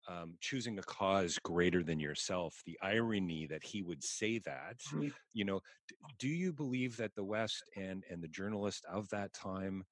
um, 0.07 0.35
choosing 0.39 0.77
a 0.79 0.83
cause 0.83 1.39
greater 1.43 1.83
than 1.83 1.99
yourself. 1.99 2.61
The 2.65 2.77
irony 2.81 3.47
that 3.47 3.63
he 3.63 3.81
would 3.81 4.03
say 4.03 4.39
that, 4.39 4.77
mm-hmm. 4.93 5.09
you 5.33 5.45
know, 5.45 5.61
d- 5.88 5.95
do 6.19 6.27
you 6.27 6.53
believe 6.53 6.97
that 6.97 7.15
the 7.15 7.23
West 7.23 7.63
and 7.75 8.03
and 8.09 8.21
the 8.21 8.27
journalists 8.27 8.85
of 8.91 9.09
that 9.09 9.33
time 9.33 9.83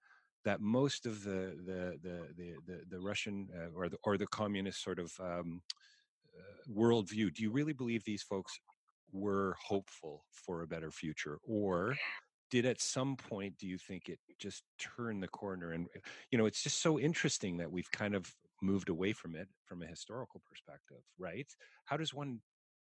that 0.45 0.61
most 0.61 1.05
of 1.05 1.23
the 1.23 1.55
the 1.65 1.97
the 2.01 2.27
the 2.37 2.55
the, 2.67 2.81
the 2.89 2.99
Russian 2.99 3.47
uh, 3.57 3.69
or 3.75 3.89
the 3.89 3.97
or 4.03 4.17
the 4.17 4.27
communist 4.27 4.83
sort 4.83 4.99
of 4.99 5.11
um, 5.19 5.61
worldview. 6.69 7.33
Do 7.33 7.43
you 7.43 7.51
really 7.51 7.73
believe 7.73 8.03
these 8.03 8.23
folks 8.23 8.59
were 9.11 9.55
hopeful 9.63 10.25
for 10.31 10.61
a 10.61 10.67
better 10.67 10.91
future, 10.91 11.39
or 11.43 11.95
did 12.49 12.65
at 12.65 12.81
some 12.81 13.15
point 13.15 13.57
do 13.57 13.67
you 13.67 13.77
think 13.77 14.09
it 14.09 14.19
just 14.39 14.63
turned 14.79 15.23
the 15.23 15.27
corner? 15.27 15.71
And 15.71 15.87
you 16.31 16.37
know, 16.37 16.45
it's 16.45 16.63
just 16.63 16.81
so 16.81 16.99
interesting 16.99 17.57
that 17.57 17.71
we've 17.71 17.91
kind 17.91 18.15
of 18.15 18.31
moved 18.61 18.89
away 18.89 19.13
from 19.13 19.35
it 19.35 19.47
from 19.65 19.81
a 19.81 19.87
historical 19.87 20.41
perspective, 20.47 21.03
right? 21.17 21.47
How 21.85 21.97
does 21.97 22.13
one 22.13 22.39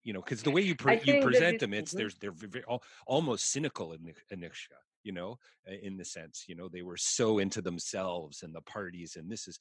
you 0.05 0.13
know 0.13 0.21
because 0.21 0.43
the 0.43 0.51
way 0.51 0.61
you 0.61 0.75
pre- 0.75 1.01
you 1.03 1.21
present 1.21 1.59
them 1.59 1.73
it's 1.73 1.91
mm-hmm. 1.91 1.97
there's 1.97 2.15
they're 2.15 2.31
very, 2.31 2.63
all, 2.65 2.83
almost 3.07 3.51
cynical 3.51 3.91
in 3.91 4.13
Agnieszka 4.31 4.77
you 5.03 5.11
know 5.11 5.37
in 5.81 5.97
the 5.97 6.05
sense 6.05 6.45
you 6.47 6.55
know 6.55 6.69
they 6.69 6.83
were 6.83 6.95
so 6.97 7.39
into 7.39 7.61
themselves 7.61 8.43
and 8.43 8.53
the 8.55 8.61
parties 8.61 9.17
and 9.17 9.29
this 9.29 9.47
is 9.47 9.59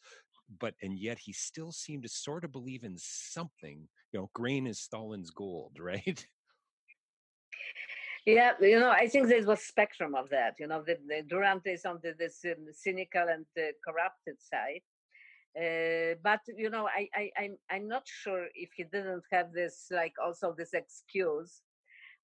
but 0.61 0.75
and 0.83 0.99
yet 0.99 1.19
he 1.19 1.33
still 1.33 1.73
seemed 1.73 2.03
to 2.03 2.09
sort 2.09 2.45
of 2.45 2.53
believe 2.53 2.85
in 2.85 2.97
something 2.97 3.89
you 4.13 4.21
know 4.21 4.31
grain 4.35 4.67
is 4.67 4.81
stalin's 4.81 5.31
gold 5.31 5.77
right? 5.81 6.27
Yeah 8.27 8.53
you 8.61 8.81
know 8.81 8.91
i 8.91 9.07
think 9.07 9.29
there 9.29 9.45
was 9.45 9.61
spectrum 9.61 10.15
of 10.15 10.31
that 10.31 10.55
you 10.59 10.67
know 10.67 10.83
the, 10.83 10.97
the 11.09 11.23
duranty 11.29 11.71
is 11.71 11.85
on 11.85 11.99
the, 12.03 12.15
this 12.19 12.41
um, 12.47 12.67
cynical 12.73 13.27
and 13.29 13.47
uh, 13.59 13.73
corrupted 13.87 14.37
side 14.41 14.83
uh, 15.61 16.15
but 16.23 16.41
you 16.57 16.71
know 16.71 16.89
I, 16.89 17.09
I 17.15 17.31
i'm 17.39 17.57
i'm 17.71 17.87
not 17.87 18.05
sure 18.07 18.47
if 18.55 18.71
he 18.77 18.85
didn't 18.85 19.25
have 19.31 19.53
this 19.53 19.89
like 19.91 20.15
also 20.25 20.55
this 20.57 20.73
excuse 20.73 21.63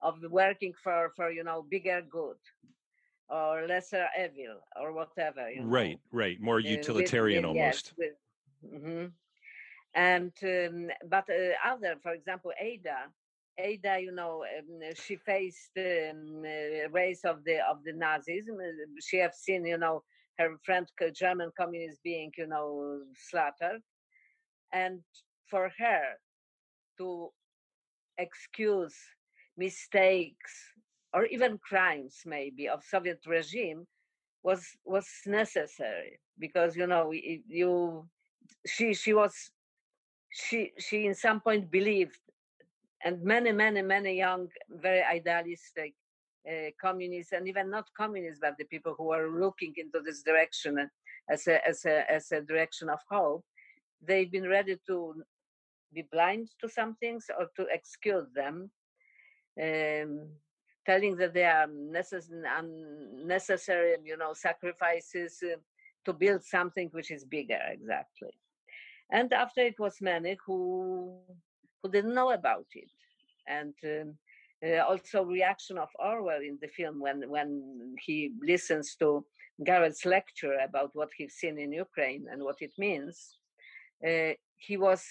of 0.02 0.14
working 0.30 0.72
for 0.83 1.12
for 1.16 1.30
you 1.30 1.44
know 1.44 1.66
bigger 1.70 2.00
good 2.11 2.40
or 3.30 3.66
lesser 3.66 4.06
evil 4.18 4.60
or 4.80 4.92
whatever. 4.92 5.50
You 5.50 5.62
know? 5.62 5.68
Right, 5.68 5.98
right, 6.12 6.40
more 6.40 6.60
utilitarian 6.60 7.44
uh, 7.44 7.48
with, 7.48 7.58
almost. 7.58 7.94
Yes, 7.98 8.12
with, 8.62 8.82
mm-hmm. 8.82 9.06
And 9.94 10.32
um, 10.44 10.88
but 11.08 11.24
uh, 11.28 11.72
other, 11.72 11.96
for 12.02 12.12
example, 12.12 12.52
Ada, 12.60 13.08
Ada, 13.58 14.00
you 14.00 14.12
know, 14.12 14.44
um, 14.58 14.80
she 14.94 15.16
faced 15.16 15.70
the 15.74 16.10
um, 16.10 16.44
uh, 16.44 16.88
race 16.90 17.24
of 17.24 17.42
the 17.44 17.58
of 17.68 17.82
the 17.84 17.92
Nazis. 17.92 18.44
She 19.00 19.16
have 19.18 19.34
seen, 19.34 19.66
you 19.66 19.78
know, 19.78 20.02
her 20.38 20.56
friend 20.64 20.86
German 21.12 21.50
communists 21.56 22.00
being, 22.04 22.30
you 22.38 22.46
know, 22.46 23.00
slaughtered, 23.16 23.82
and 24.72 25.00
for 25.48 25.70
her 25.78 26.02
to 26.98 27.30
excuse 28.18 28.94
mistakes 29.56 30.52
or 31.12 31.26
even 31.26 31.58
crimes 31.58 32.22
maybe 32.24 32.68
of 32.68 32.84
Soviet 32.84 33.20
regime 33.26 33.86
was 34.42 34.64
was 34.84 35.06
necessary 35.26 36.18
because 36.38 36.76
you 36.76 36.86
know 36.86 37.12
you 37.12 38.06
she 38.66 38.94
she 38.94 39.12
was 39.12 39.34
she 40.30 40.72
she 40.78 41.06
in 41.06 41.14
some 41.14 41.40
point 41.40 41.70
believed 41.70 42.20
and 43.04 43.22
many 43.22 43.52
many 43.52 43.82
many 43.82 44.16
young 44.16 44.48
very 44.68 45.02
idealistic 45.02 45.94
uh, 46.50 46.70
communists 46.80 47.32
and 47.32 47.46
even 47.48 47.68
not 47.70 47.86
communists 47.96 48.40
but 48.40 48.54
the 48.58 48.64
people 48.64 48.94
who 48.96 49.12
are 49.12 49.28
looking 49.28 49.74
into 49.76 50.00
this 50.00 50.22
direction 50.22 50.88
as 51.28 51.46
a 51.48 51.66
as 51.68 51.84
a 51.84 52.10
as 52.10 52.32
a 52.32 52.40
direction 52.40 52.88
of 52.88 52.98
hope 53.10 53.44
they've 54.02 54.32
been 54.32 54.48
ready 54.48 54.76
to 54.86 55.22
be 55.92 56.02
blind 56.12 56.48
to 56.60 56.68
some 56.68 56.94
things 56.96 57.26
or 57.38 57.46
to 57.56 57.66
excuse 57.72 58.26
them. 58.34 58.70
Um, 59.60 60.28
telling 60.86 61.16
that 61.16 61.34
they 61.34 61.44
are 61.44 61.66
necess- 61.66 62.30
unnecessary, 62.58 63.96
you 64.04 64.16
know, 64.16 64.32
sacrifices 64.32 65.42
uh, 65.42 65.56
to 66.04 66.12
build 66.12 66.42
something 66.44 66.88
which 66.92 67.10
is 67.10 67.24
bigger, 67.24 67.60
exactly. 67.70 68.30
And 69.10 69.32
after 69.32 69.62
it 69.62 69.78
was 69.78 69.96
many 70.00 70.38
who 70.46 71.18
who 71.82 71.90
didn't 71.90 72.14
know 72.14 72.30
about 72.32 72.66
it, 72.74 72.90
and 73.48 73.74
um, 73.84 74.18
uh, 74.64 74.82
also 74.84 75.24
reaction 75.24 75.78
of 75.78 75.88
Orwell 75.98 76.40
in 76.42 76.58
the 76.60 76.68
film 76.68 77.00
when 77.00 77.28
when 77.28 77.94
he 78.04 78.32
listens 78.42 78.94
to 78.96 79.24
Gareth's 79.64 80.04
lecture 80.04 80.58
about 80.62 80.90
what 80.94 81.10
he's 81.16 81.34
seen 81.34 81.58
in 81.58 81.72
Ukraine 81.72 82.26
and 82.30 82.42
what 82.42 82.56
it 82.60 82.72
means. 82.78 83.36
Uh, 84.06 84.32
he 84.56 84.76
was 84.76 85.04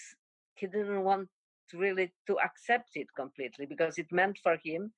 he 0.54 0.66
didn't 0.66 1.04
want 1.04 1.28
really 1.74 2.12
to 2.26 2.38
accept 2.38 2.90
it 2.94 3.06
completely 3.16 3.66
because 3.66 3.98
it 3.98 4.10
meant 4.10 4.38
for 4.42 4.56
him 4.64 4.92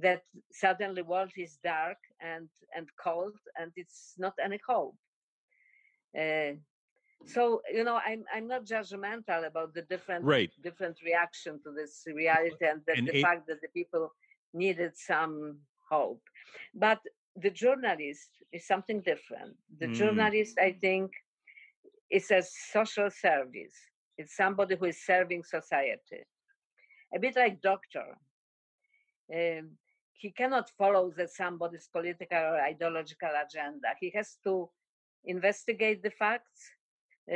that 0.00 0.22
suddenly 0.52 1.02
world 1.02 1.32
is 1.36 1.58
dark 1.62 1.98
and 2.20 2.48
and 2.76 2.88
cold 3.02 3.36
and 3.60 3.72
it's 3.76 4.14
not 4.18 4.34
any 4.42 4.58
hope. 4.66 4.96
Uh, 6.18 6.52
so 7.26 7.60
you 7.72 7.84
know 7.84 7.98
i'm 8.06 8.24
i'm 8.32 8.46
not 8.46 8.64
judgmental 8.64 9.46
about 9.46 9.74
the 9.74 9.82
different 9.82 10.24
right. 10.24 10.50
different 10.62 10.96
reaction 11.04 11.60
to 11.62 11.72
this 11.72 12.04
reality 12.06 12.64
and, 12.64 12.80
the 12.86 13.18
it, 13.18 13.22
fact 13.22 13.46
that 13.46 13.60
the 13.60 13.68
people 13.74 14.12
needed 14.54 14.92
some 14.96 15.58
hope. 15.90 16.22
But 16.74 17.00
the 17.36 17.50
journalist 17.50 18.30
is 18.52 18.66
something 18.66 19.00
different. 19.00 19.56
The 19.78 19.88
mm. 19.88 19.94
journalist 19.94 20.58
i 20.58 20.72
think 20.72 21.10
is 22.10 22.30
a 22.30 22.42
social 22.42 23.10
service. 23.10 23.76
It's 24.16 24.36
somebody 24.36 24.76
who 24.76 24.86
is 24.86 25.04
serving 25.04 25.44
society. 25.44 26.22
A 27.14 27.18
bit 27.18 27.36
like 27.36 27.60
doctor. 27.60 28.16
Um, 29.32 29.70
he 30.18 30.30
cannot 30.40 30.70
follow 30.80 31.04
the 31.16 31.26
somebody's 31.28 31.88
political 31.96 32.38
or 32.38 32.60
ideological 32.72 33.30
agenda. 33.44 33.88
He 34.00 34.10
has 34.18 34.36
to 34.44 34.68
investigate 35.24 36.02
the 36.02 36.10
facts, 36.22 36.60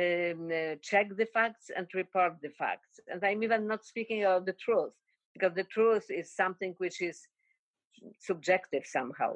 um, 0.01 0.49
uh, 0.51 0.75
check 0.81 1.07
the 1.15 1.29
facts, 1.37 1.65
and 1.75 1.87
report 1.93 2.33
the 2.41 2.53
facts. 2.61 2.99
And 3.07 3.23
I'm 3.23 3.41
even 3.43 3.67
not 3.67 3.85
speaking 3.85 4.25
of 4.25 4.45
the 4.45 4.57
truth, 4.65 4.93
because 5.33 5.53
the 5.55 5.69
truth 5.75 6.07
is 6.09 6.35
something 6.41 6.75
which 6.77 7.01
is 7.01 7.17
subjective 8.19 8.85
somehow, 8.85 9.33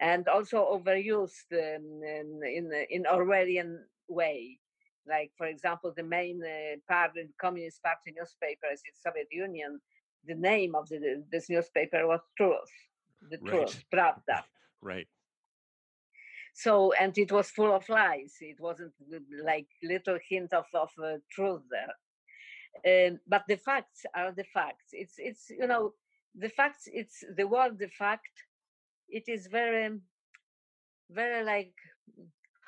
and 0.00 0.26
also 0.28 0.58
overused 0.76 1.50
um, 1.52 1.86
in, 2.18 2.40
in 2.56 2.64
in 2.90 3.02
Orwellian 3.04 3.70
way. 4.08 4.58
Like, 5.06 5.30
for 5.38 5.46
example, 5.46 5.90
the 5.96 6.02
main 6.18 6.42
uh, 6.44 6.76
part 6.92 7.12
in 7.16 7.28
Communist 7.40 7.82
Party 7.82 8.10
newspapers 8.18 8.82
in 8.86 8.94
Soviet 9.04 9.28
Union 9.30 9.80
the 10.28 10.34
name 10.34 10.74
of 10.74 10.88
the, 10.88 11.24
this 11.32 11.48
newspaper 11.50 12.06
was 12.06 12.20
Truth, 12.36 12.70
the 13.30 13.38
right. 13.42 13.50
Truth, 13.50 13.84
Pravda. 13.92 14.42
Right. 14.80 15.08
So, 16.54 16.92
and 16.92 17.16
it 17.18 17.32
was 17.32 17.50
full 17.50 17.74
of 17.74 17.88
lies. 17.88 18.36
It 18.40 18.60
wasn't 18.60 18.92
like 19.44 19.66
little 19.82 20.18
hint 20.28 20.52
of, 20.52 20.66
of 20.72 20.90
uh, 21.02 21.18
truth 21.32 21.62
there. 21.68 23.08
Um, 23.08 23.18
but 23.26 23.42
the 23.48 23.56
facts 23.56 24.06
are 24.14 24.30
the 24.32 24.44
facts. 24.44 24.86
It's, 24.92 25.14
it's, 25.18 25.50
you 25.50 25.66
know, 25.66 25.94
the 26.36 26.48
facts, 26.48 26.84
it's 26.86 27.24
the 27.36 27.46
word, 27.46 27.78
the 27.78 27.88
fact, 27.88 28.30
it 29.08 29.24
is 29.28 29.48
very, 29.48 29.98
very 31.10 31.44
like 31.44 31.74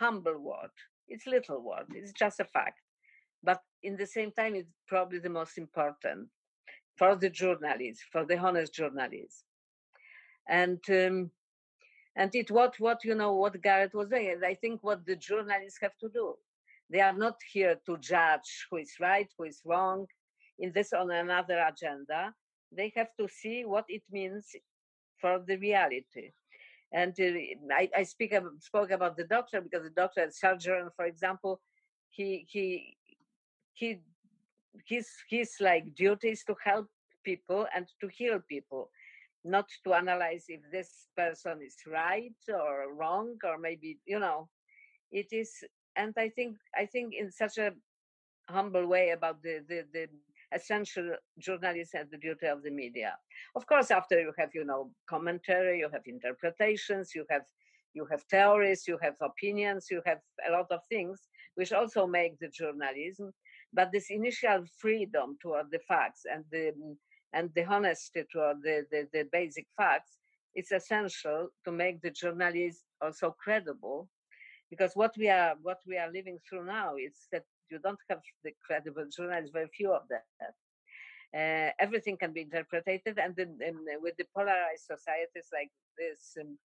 humble 0.01 0.38
word. 0.38 0.70
It's 1.09 1.27
little 1.27 1.62
word. 1.62 1.87
It's 1.94 2.12
just 2.12 2.40
a 2.40 2.44
fact. 2.44 2.81
But 3.42 3.61
in 3.83 3.96
the 3.96 4.07
same 4.07 4.33
time, 4.33 4.55
it's 4.55 4.70
probably 4.88 5.18
the 5.18 5.31
most 5.31 5.59
important 5.59 6.29
for 7.00 7.16
the 7.16 7.30
journalists, 7.30 8.04
for 8.12 8.26
the 8.26 8.36
honest 8.36 8.74
journalists. 8.74 9.44
And 10.46 10.80
um, 10.90 11.30
and 12.14 12.30
it 12.34 12.50
what 12.50 12.74
what 12.78 12.98
you 13.04 13.14
know 13.14 13.32
what 13.42 13.62
Gareth 13.62 13.94
was 13.94 14.10
doing. 14.10 14.38
I 14.44 14.54
think 14.54 14.84
what 14.84 15.06
the 15.06 15.16
journalists 15.16 15.80
have 15.80 15.96
to 16.02 16.10
do, 16.10 16.26
They 16.90 17.00
are 17.00 17.18
not 17.24 17.38
here 17.54 17.76
to 17.86 17.96
judge 17.96 18.50
who 18.68 18.76
is 18.76 18.92
right, 19.00 19.28
who 19.38 19.44
is 19.44 19.62
wrong, 19.64 20.06
in 20.58 20.72
this 20.72 20.92
or 20.92 21.10
another 21.10 21.58
agenda. 21.72 22.34
They 22.78 22.92
have 22.96 23.12
to 23.18 23.26
see 23.40 23.64
what 23.64 23.86
it 23.88 24.02
means 24.12 24.44
for 25.20 25.34
the 25.48 25.56
reality. 25.56 26.26
And 26.92 27.14
uh, 27.18 27.74
I, 27.80 27.88
I 28.00 28.02
speak 28.02 28.34
spoke 28.58 28.90
about 28.90 29.16
the 29.16 29.28
doctor 29.36 29.62
because 29.62 29.84
the 29.84 29.96
doctor 30.02 30.20
at 30.20 30.34
surgeon, 30.34 30.90
for 30.96 31.06
example, 31.06 31.60
he 32.10 32.28
he 32.52 32.96
he 33.72 33.88
his 34.87 35.09
his 35.28 35.54
like 35.61 35.94
duty 35.94 36.30
is 36.30 36.44
to 36.44 36.54
help 36.64 36.88
people 37.24 37.66
and 37.74 37.87
to 38.00 38.09
heal 38.09 38.40
people, 38.48 38.90
not 39.44 39.66
to 39.85 39.94
analyze 39.94 40.44
if 40.48 40.61
this 40.72 41.09
person 41.16 41.61
is 41.64 41.76
right 41.87 42.35
or 42.48 42.94
wrong 42.94 43.37
or 43.44 43.59
maybe 43.59 43.98
you 44.06 44.18
know, 44.18 44.48
it 45.12 45.26
is. 45.33 45.52
And 45.96 46.14
I 46.16 46.28
think 46.30 46.56
I 46.76 46.87
think 46.87 47.14
in 47.14 47.30
such 47.30 47.59
a 47.59 47.72
humble 48.48 48.87
way 48.87 49.11
about 49.11 49.42
the 49.42 49.61
the, 49.68 49.85
the 49.92 50.09
essential 50.52 51.16
journalism 51.38 52.00
and 52.02 52.11
the 52.11 52.18
duty 52.18 52.46
of 52.46 52.62
the 52.62 52.70
media. 52.70 53.16
Of 53.54 53.66
course, 53.66 53.90
after 53.90 54.20
you 54.20 54.33
have, 54.38 54.50
you 54.54 54.64
know, 54.64 54.90
commentary, 55.09 55.78
you 55.78 55.88
have 55.92 56.02
interpretations, 56.06 57.12
you 57.14 57.24
have 57.30 57.42
you 57.94 58.06
have 58.11 58.22
theories, 58.30 58.85
you 58.87 58.98
have 59.02 59.14
opinions, 59.20 59.88
you 59.90 60.00
have 60.06 60.18
a 60.48 60.52
lot 60.52 60.66
of 60.70 60.80
things 60.88 61.28
which 61.56 61.72
also 61.72 62.06
make 62.06 62.38
the 62.38 62.48
journalism. 62.48 63.33
But 63.72 63.92
this 63.92 64.11
initial 64.11 64.64
freedom 64.78 65.37
toward 65.40 65.66
the 65.70 65.80
facts 65.87 66.22
and 66.30 66.44
the 66.50 66.72
and 67.33 67.50
the 67.54 67.64
honesty 67.64 68.24
toward 68.33 68.62
the, 68.62 68.85
the, 68.90 69.06
the 69.12 69.24
basic 69.30 69.66
facts 69.76 70.18
is 70.56 70.72
essential 70.72 71.48
to 71.64 71.70
make 71.70 72.02
the 72.02 72.11
journalist 72.11 72.83
also 73.00 73.35
credible 73.38 74.09
because 74.70 74.92
what 74.94 75.14
we 75.18 75.28
are 75.28 75.54
what 75.62 75.78
we 75.87 75.98
are 75.98 76.11
living 76.11 76.38
through 76.48 76.64
now 76.66 76.96
is 76.96 77.28
that 77.33 77.44
you 77.70 77.78
don't 77.78 77.98
have 78.09 78.20
the 78.44 78.52
credible 78.64 79.06
journalists, 79.14 79.52
very 79.52 79.68
few 79.68 79.92
of 79.92 80.02
them. 80.09 80.20
Uh, 81.33 81.70
everything 81.78 82.16
can 82.16 82.33
be 82.33 82.40
interpreted, 82.42 83.18
and 83.18 83.37
then 83.37 83.56
with 84.02 84.16
the 84.16 84.24
polarized 84.35 84.87
societies 84.87 85.48
like 85.52 85.70
this 85.96 86.37
um, 86.40 86.59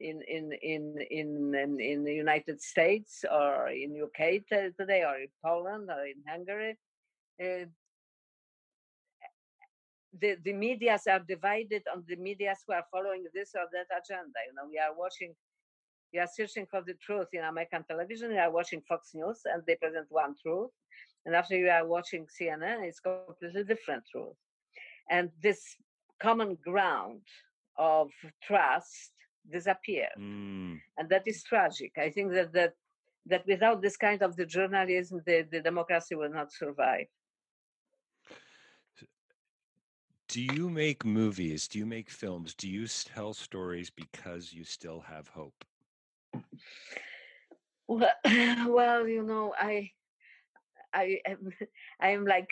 in 0.00 0.22
in 0.22 0.52
in 0.62 0.96
in 1.10 1.54
in, 1.54 1.80
in 1.80 2.04
the 2.04 2.14
United 2.14 2.60
States 2.60 3.24
or 3.30 3.68
in 3.68 4.02
UK 4.02 4.42
today, 4.76 5.04
or 5.04 5.16
in 5.16 5.28
Poland 5.44 5.90
or 5.90 6.04
in 6.04 6.22
Hungary, 6.26 6.76
uh, 7.42 7.66
the 10.20 10.36
the 10.44 10.52
media's 10.52 11.06
are 11.06 11.20
divided 11.20 11.82
on 11.92 12.04
the 12.08 12.16
media's 12.16 12.58
who 12.66 12.72
are 12.72 12.86
following 12.90 13.24
this 13.34 13.52
or 13.54 13.66
that 13.72 13.86
agenda. 13.96 14.38
You 14.46 14.54
know, 14.54 14.68
we 14.68 14.78
are 14.78 14.94
watching 14.96 15.34
we 16.12 16.18
are 16.18 16.28
searching 16.32 16.66
for 16.70 16.82
the 16.82 16.94
truth 16.94 17.28
in 17.32 17.44
American 17.44 17.84
television, 17.84 18.30
We 18.30 18.38
are 18.38 18.50
watching 18.50 18.82
Fox 18.88 19.10
News 19.14 19.42
and 19.44 19.62
they 19.66 19.76
present 19.76 20.06
one 20.08 20.34
truth. 20.42 20.70
And 21.24 21.34
after 21.34 21.56
you 21.56 21.68
are 21.68 21.86
watching 21.86 22.26
CNN, 22.26 22.82
it's 22.82 23.00
completely 23.00 23.64
different 23.64 24.02
truth. 24.10 24.34
And 25.08 25.30
this 25.42 25.76
common 26.20 26.56
ground 26.64 27.20
of 27.78 28.10
trust 28.42 29.12
disappeared. 29.48 30.16
Mm. 30.18 30.80
And 30.98 31.08
that 31.08 31.22
is 31.26 31.42
tragic. 31.42 31.92
I 31.98 32.10
think 32.10 32.32
that 32.32 32.52
that 32.52 32.74
that 33.26 33.46
without 33.46 33.82
this 33.82 33.96
kind 33.96 34.22
of 34.22 34.36
the 34.36 34.46
journalism, 34.46 35.22
the, 35.26 35.46
the 35.50 35.60
democracy 35.60 36.14
will 36.14 36.30
not 36.30 36.52
survive. 36.52 37.06
Do 40.28 40.40
you 40.40 40.70
make 40.70 41.04
movies? 41.04 41.66
Do 41.66 41.78
you 41.78 41.86
make 41.86 42.08
films? 42.08 42.54
Do 42.54 42.68
you 42.68 42.86
tell 42.86 43.34
stories 43.34 43.90
because 43.90 44.52
you 44.52 44.64
still 44.64 45.00
have 45.00 45.28
hope? 45.28 45.64
Well, 47.88 48.12
well, 48.68 49.08
you 49.08 49.24
know, 49.24 49.52
I, 49.58 49.90
I 50.94 51.18
am, 51.26 51.50
I 52.00 52.10
am 52.10 52.24
like 52.24 52.48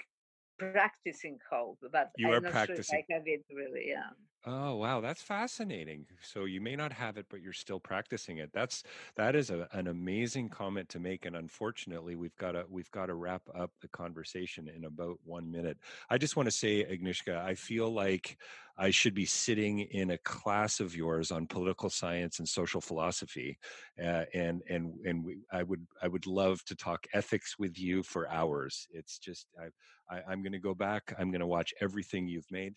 practicing 0.59 1.39
hope, 1.51 1.79
but 1.93 2.11
you 2.17 2.29
I'm 2.29 2.35
are 2.35 2.41
not 2.41 2.53
practicing. 2.53 2.83
Sure 2.83 2.99
I 3.11 3.15
have 3.15 3.23
it 3.27 3.45
really, 3.55 3.87
yeah. 3.89 4.11
Oh 4.47 4.77
wow, 4.77 5.01
that's 5.01 5.21
fascinating. 5.21 6.07
So 6.23 6.45
you 6.45 6.61
may 6.61 6.77
not 6.77 6.93
have 6.93 7.19
it, 7.19 7.27
but 7.29 7.43
you're 7.43 7.53
still 7.53 7.81
practicing 7.81 8.39
it. 8.39 8.51
That's 8.55 8.85
that 9.17 9.35
is 9.35 9.51
a, 9.51 9.69
an 9.73 9.89
amazing 9.89 10.49
comment 10.49 10.89
to 10.91 11.01
make. 11.01 11.27
And 11.27 11.37
unfortunately, 11.37 12.15
we've 12.15 12.37
got 12.37 12.53
to 12.53 12.65
we've 12.71 12.91
got 12.93 13.07
to 13.07 13.15
wrap 13.15 13.43
up 13.55 13.73
the 13.83 13.89
conversation 13.89 14.69
in 14.69 14.85
about 14.85 15.19
one 15.25 15.51
minute. 15.51 15.79
I 16.09 16.19
just 16.19 16.37
want 16.37 16.47
to 16.47 16.53
say, 16.53 16.85
Agnieszka, 16.85 17.37
I 17.37 17.57
feel 17.57 17.91
like 17.93 18.39
I 18.79 18.91
should 18.91 19.13
be 19.13 19.27
sitting 19.27 19.81
in 19.81 20.11
a 20.13 20.19
class 20.19 20.79
of 20.79 20.95
yours 20.95 21.33
on 21.33 21.49
political 21.49 21.91
science 21.91 22.39
and 22.39 22.49
social 22.49 22.81
philosophy, 22.81 23.59
uh, 24.01 24.25
and 24.33 24.63
and 24.71 24.95
and 25.05 25.25
we, 25.25 25.39
I 25.53 25.65
would 25.65 25.85
I 26.01 26.07
would 26.09 26.27
love 26.27 26.65
to 26.67 26.77
talk 26.77 27.07
ethics 27.13 27.59
with 27.59 27.77
you 27.79 28.05
for 28.05 28.31
hours. 28.31 28.87
It's 28.93 29.19
just 29.19 29.49
I, 29.61 30.15
I 30.17 30.23
I'm 30.29 30.43
going 30.43 30.53
to 30.53 30.59
go 30.61 30.75
back. 30.75 31.13
I'm 31.19 31.31
going 31.33 31.41
to 31.41 31.47
watch 31.47 31.75
everything 31.81 32.29
you've 32.29 32.51
made 32.53 32.77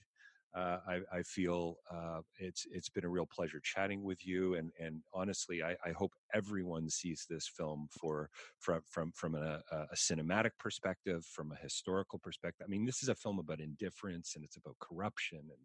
I, 0.54 1.00
I, 1.14 1.22
feel 1.24 1.78
uh, 1.90 2.22
it's 2.38 2.68
it's 2.72 2.90
been 2.90 3.06
a 3.06 3.10
real 3.10 3.26
pleasure 3.26 3.62
chatting 3.64 4.04
with 4.04 4.26
you, 4.26 4.56
and 4.56 4.72
and 4.80 5.02
honestly, 5.14 5.64
I, 5.64 5.76
I 5.86 5.92
hope 5.92 6.14
everyone 6.34 6.90
sees 6.90 7.26
this 7.30 7.48
film 7.48 7.88
for 7.90 8.30
from 8.60 8.82
from 8.86 9.12
from 9.14 9.36
a, 9.36 9.62
a, 9.72 9.96
cinematic 9.96 10.52
perspective, 10.60 11.26
from 11.26 11.52
a 11.52 11.56
historical 11.56 12.20
perspective. 12.20 12.66
I 12.68 12.70
mean, 12.70 12.86
this 12.86 13.02
is 13.02 13.10
a 13.10 13.16
film 13.16 13.40
about 13.40 13.62
indifference, 13.62 14.36
and 14.36 14.44
it's 14.44 14.58
about 14.58 14.80
corruption 14.80 15.40
and 15.40 15.62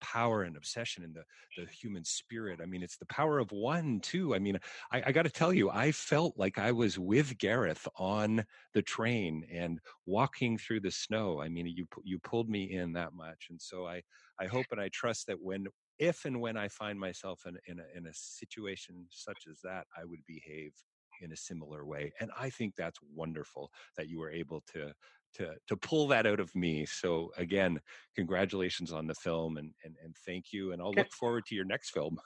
power 0.00 0.42
and 0.42 0.56
obsession 0.56 1.04
in 1.04 1.12
the 1.12 1.24
the 1.56 1.66
human 1.70 2.04
spirit. 2.04 2.60
I 2.62 2.66
mean, 2.66 2.82
it's 2.82 2.96
the 2.96 3.06
power 3.06 3.38
of 3.38 3.52
one 3.52 4.00
too. 4.00 4.34
I 4.34 4.38
mean, 4.38 4.58
I, 4.92 5.02
I 5.06 5.12
got 5.12 5.22
to 5.22 5.30
tell 5.30 5.52
you, 5.52 5.70
I 5.70 5.92
felt 5.92 6.38
like 6.38 6.58
I 6.58 6.72
was 6.72 6.98
with 6.98 7.38
Gareth 7.38 7.86
on 7.96 8.44
the 8.74 8.82
train 8.82 9.46
and 9.52 9.80
walking 10.06 10.58
through 10.58 10.80
the 10.80 10.90
snow. 10.90 11.40
I 11.40 11.48
mean, 11.48 11.66
you 11.66 11.86
you 12.04 12.18
pulled 12.18 12.48
me 12.48 12.72
in 12.72 12.92
that 12.94 13.12
much, 13.12 13.46
and 13.50 13.60
so 13.60 13.86
I. 13.86 14.02
I 14.40 14.46
hope 14.46 14.64
and 14.70 14.80
I 14.80 14.88
trust 14.88 15.26
that 15.26 15.38
when, 15.38 15.66
if 15.98 16.24
and 16.24 16.40
when 16.40 16.56
I 16.56 16.68
find 16.68 16.98
myself 16.98 17.44
in, 17.46 17.58
in, 17.66 17.78
a, 17.78 17.84
in 17.94 18.06
a 18.06 18.14
situation 18.14 19.06
such 19.10 19.44
as 19.50 19.60
that, 19.62 19.86
I 19.94 20.06
would 20.06 20.24
behave 20.26 20.72
in 21.20 21.32
a 21.32 21.36
similar 21.36 21.84
way. 21.84 22.12
And 22.20 22.30
I 22.38 22.48
think 22.48 22.74
that's 22.74 22.98
wonderful 23.14 23.70
that 23.98 24.08
you 24.08 24.18
were 24.18 24.30
able 24.30 24.62
to 24.72 24.94
to 25.34 25.54
to 25.68 25.76
pull 25.76 26.08
that 26.08 26.26
out 26.26 26.40
of 26.40 26.54
me. 26.54 26.86
So 26.86 27.32
again, 27.36 27.80
congratulations 28.16 28.92
on 28.92 29.06
the 29.06 29.14
film 29.14 29.56
and 29.56 29.72
and, 29.84 29.94
and 30.02 30.14
thank 30.26 30.52
you. 30.52 30.72
And 30.72 30.82
I'll 30.82 30.92
look 30.92 31.12
forward 31.12 31.46
to 31.46 31.54
your 31.54 31.64
next 31.64 31.90
film. 31.90 32.18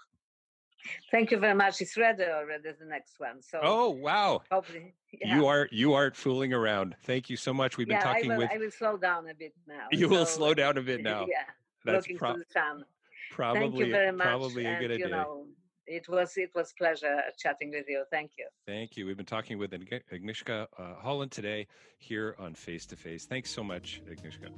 Thank 1.11 1.31
you 1.31 1.39
very 1.39 1.55
much. 1.55 1.81
It's 1.81 1.97
ready 1.97 2.25
uh, 2.25 2.37
already 2.37 2.71
the 2.79 2.87
next 2.87 3.15
one. 3.19 3.41
So 3.43 3.61
Oh 3.63 3.91
wow. 3.91 4.43
Hopefully 4.51 4.95
yeah. 5.13 5.37
You 5.37 5.47
are 5.47 5.69
you 5.71 5.95
aren't 5.95 6.17
fooling 6.17 6.53
around. 6.53 6.95
Thank 7.05 7.31
you 7.31 7.37
so 7.37 7.55
much. 7.55 7.79
We've 7.79 7.87
been 7.87 7.97
yeah, 7.97 8.03
talking 8.03 8.31
I 8.31 8.37
will, 8.37 8.43
with 8.43 8.51
I 8.53 8.59
will 8.59 8.71
slow 8.71 8.97
down 8.97 9.29
a 9.29 9.35
bit 9.35 9.53
now. 9.67 9.87
You 9.93 10.09
so, 10.09 10.09
will 10.09 10.27
slow 10.27 10.55
down 10.55 10.77
a 10.79 10.83
bit 10.83 11.03
now. 11.13 11.27
yeah. 11.29 11.45
That's 11.85 12.07
looking 12.07 12.19
pro- 12.19 12.33
to 12.33 12.39
the 12.39 12.45
sun. 12.53 12.85
Probably, 13.31 13.61
Thank 13.61 13.79
you 13.79 13.91
very 13.91 14.13
much. 14.13 14.27
probably 14.27 14.65
a 14.65 14.79
good 14.79 14.93
idea. 14.93 15.07
You 15.07 15.13
know, 15.13 15.47
it 15.87 16.09
was 16.09 16.37
it 16.37 16.51
was 16.55 16.73
pleasure 16.79 17.23
chatting 17.39 17.71
with 17.71 17.87
you. 17.89 18.05
Thank 18.11 18.33
you. 18.39 18.47
Thank 18.67 18.97
you. 18.97 19.07
We've 19.07 19.17
been 19.17 19.27
talking 19.27 19.59
with 19.59 19.71
Agnieszka 19.73 20.67
uh, 20.79 20.95
Holland 21.01 21.31
today 21.31 21.67
here 21.99 22.35
on 22.39 22.55
Face 22.55 22.87
to 22.87 22.97
Face. 22.97 23.27
Thanks 23.27 23.51
so 23.51 23.63
much, 23.63 24.03
Agnieszka. 24.11 24.49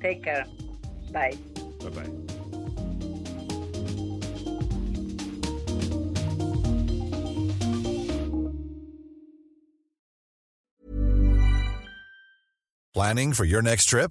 Take 0.00 0.22
care. 0.24 0.46
Bye. 1.12 1.36
Bye 1.80 1.90
bye. 1.90 2.10
Planning 12.94 13.32
for 13.32 13.44
your 13.44 13.62
next 13.62 13.84
trip? 13.84 14.10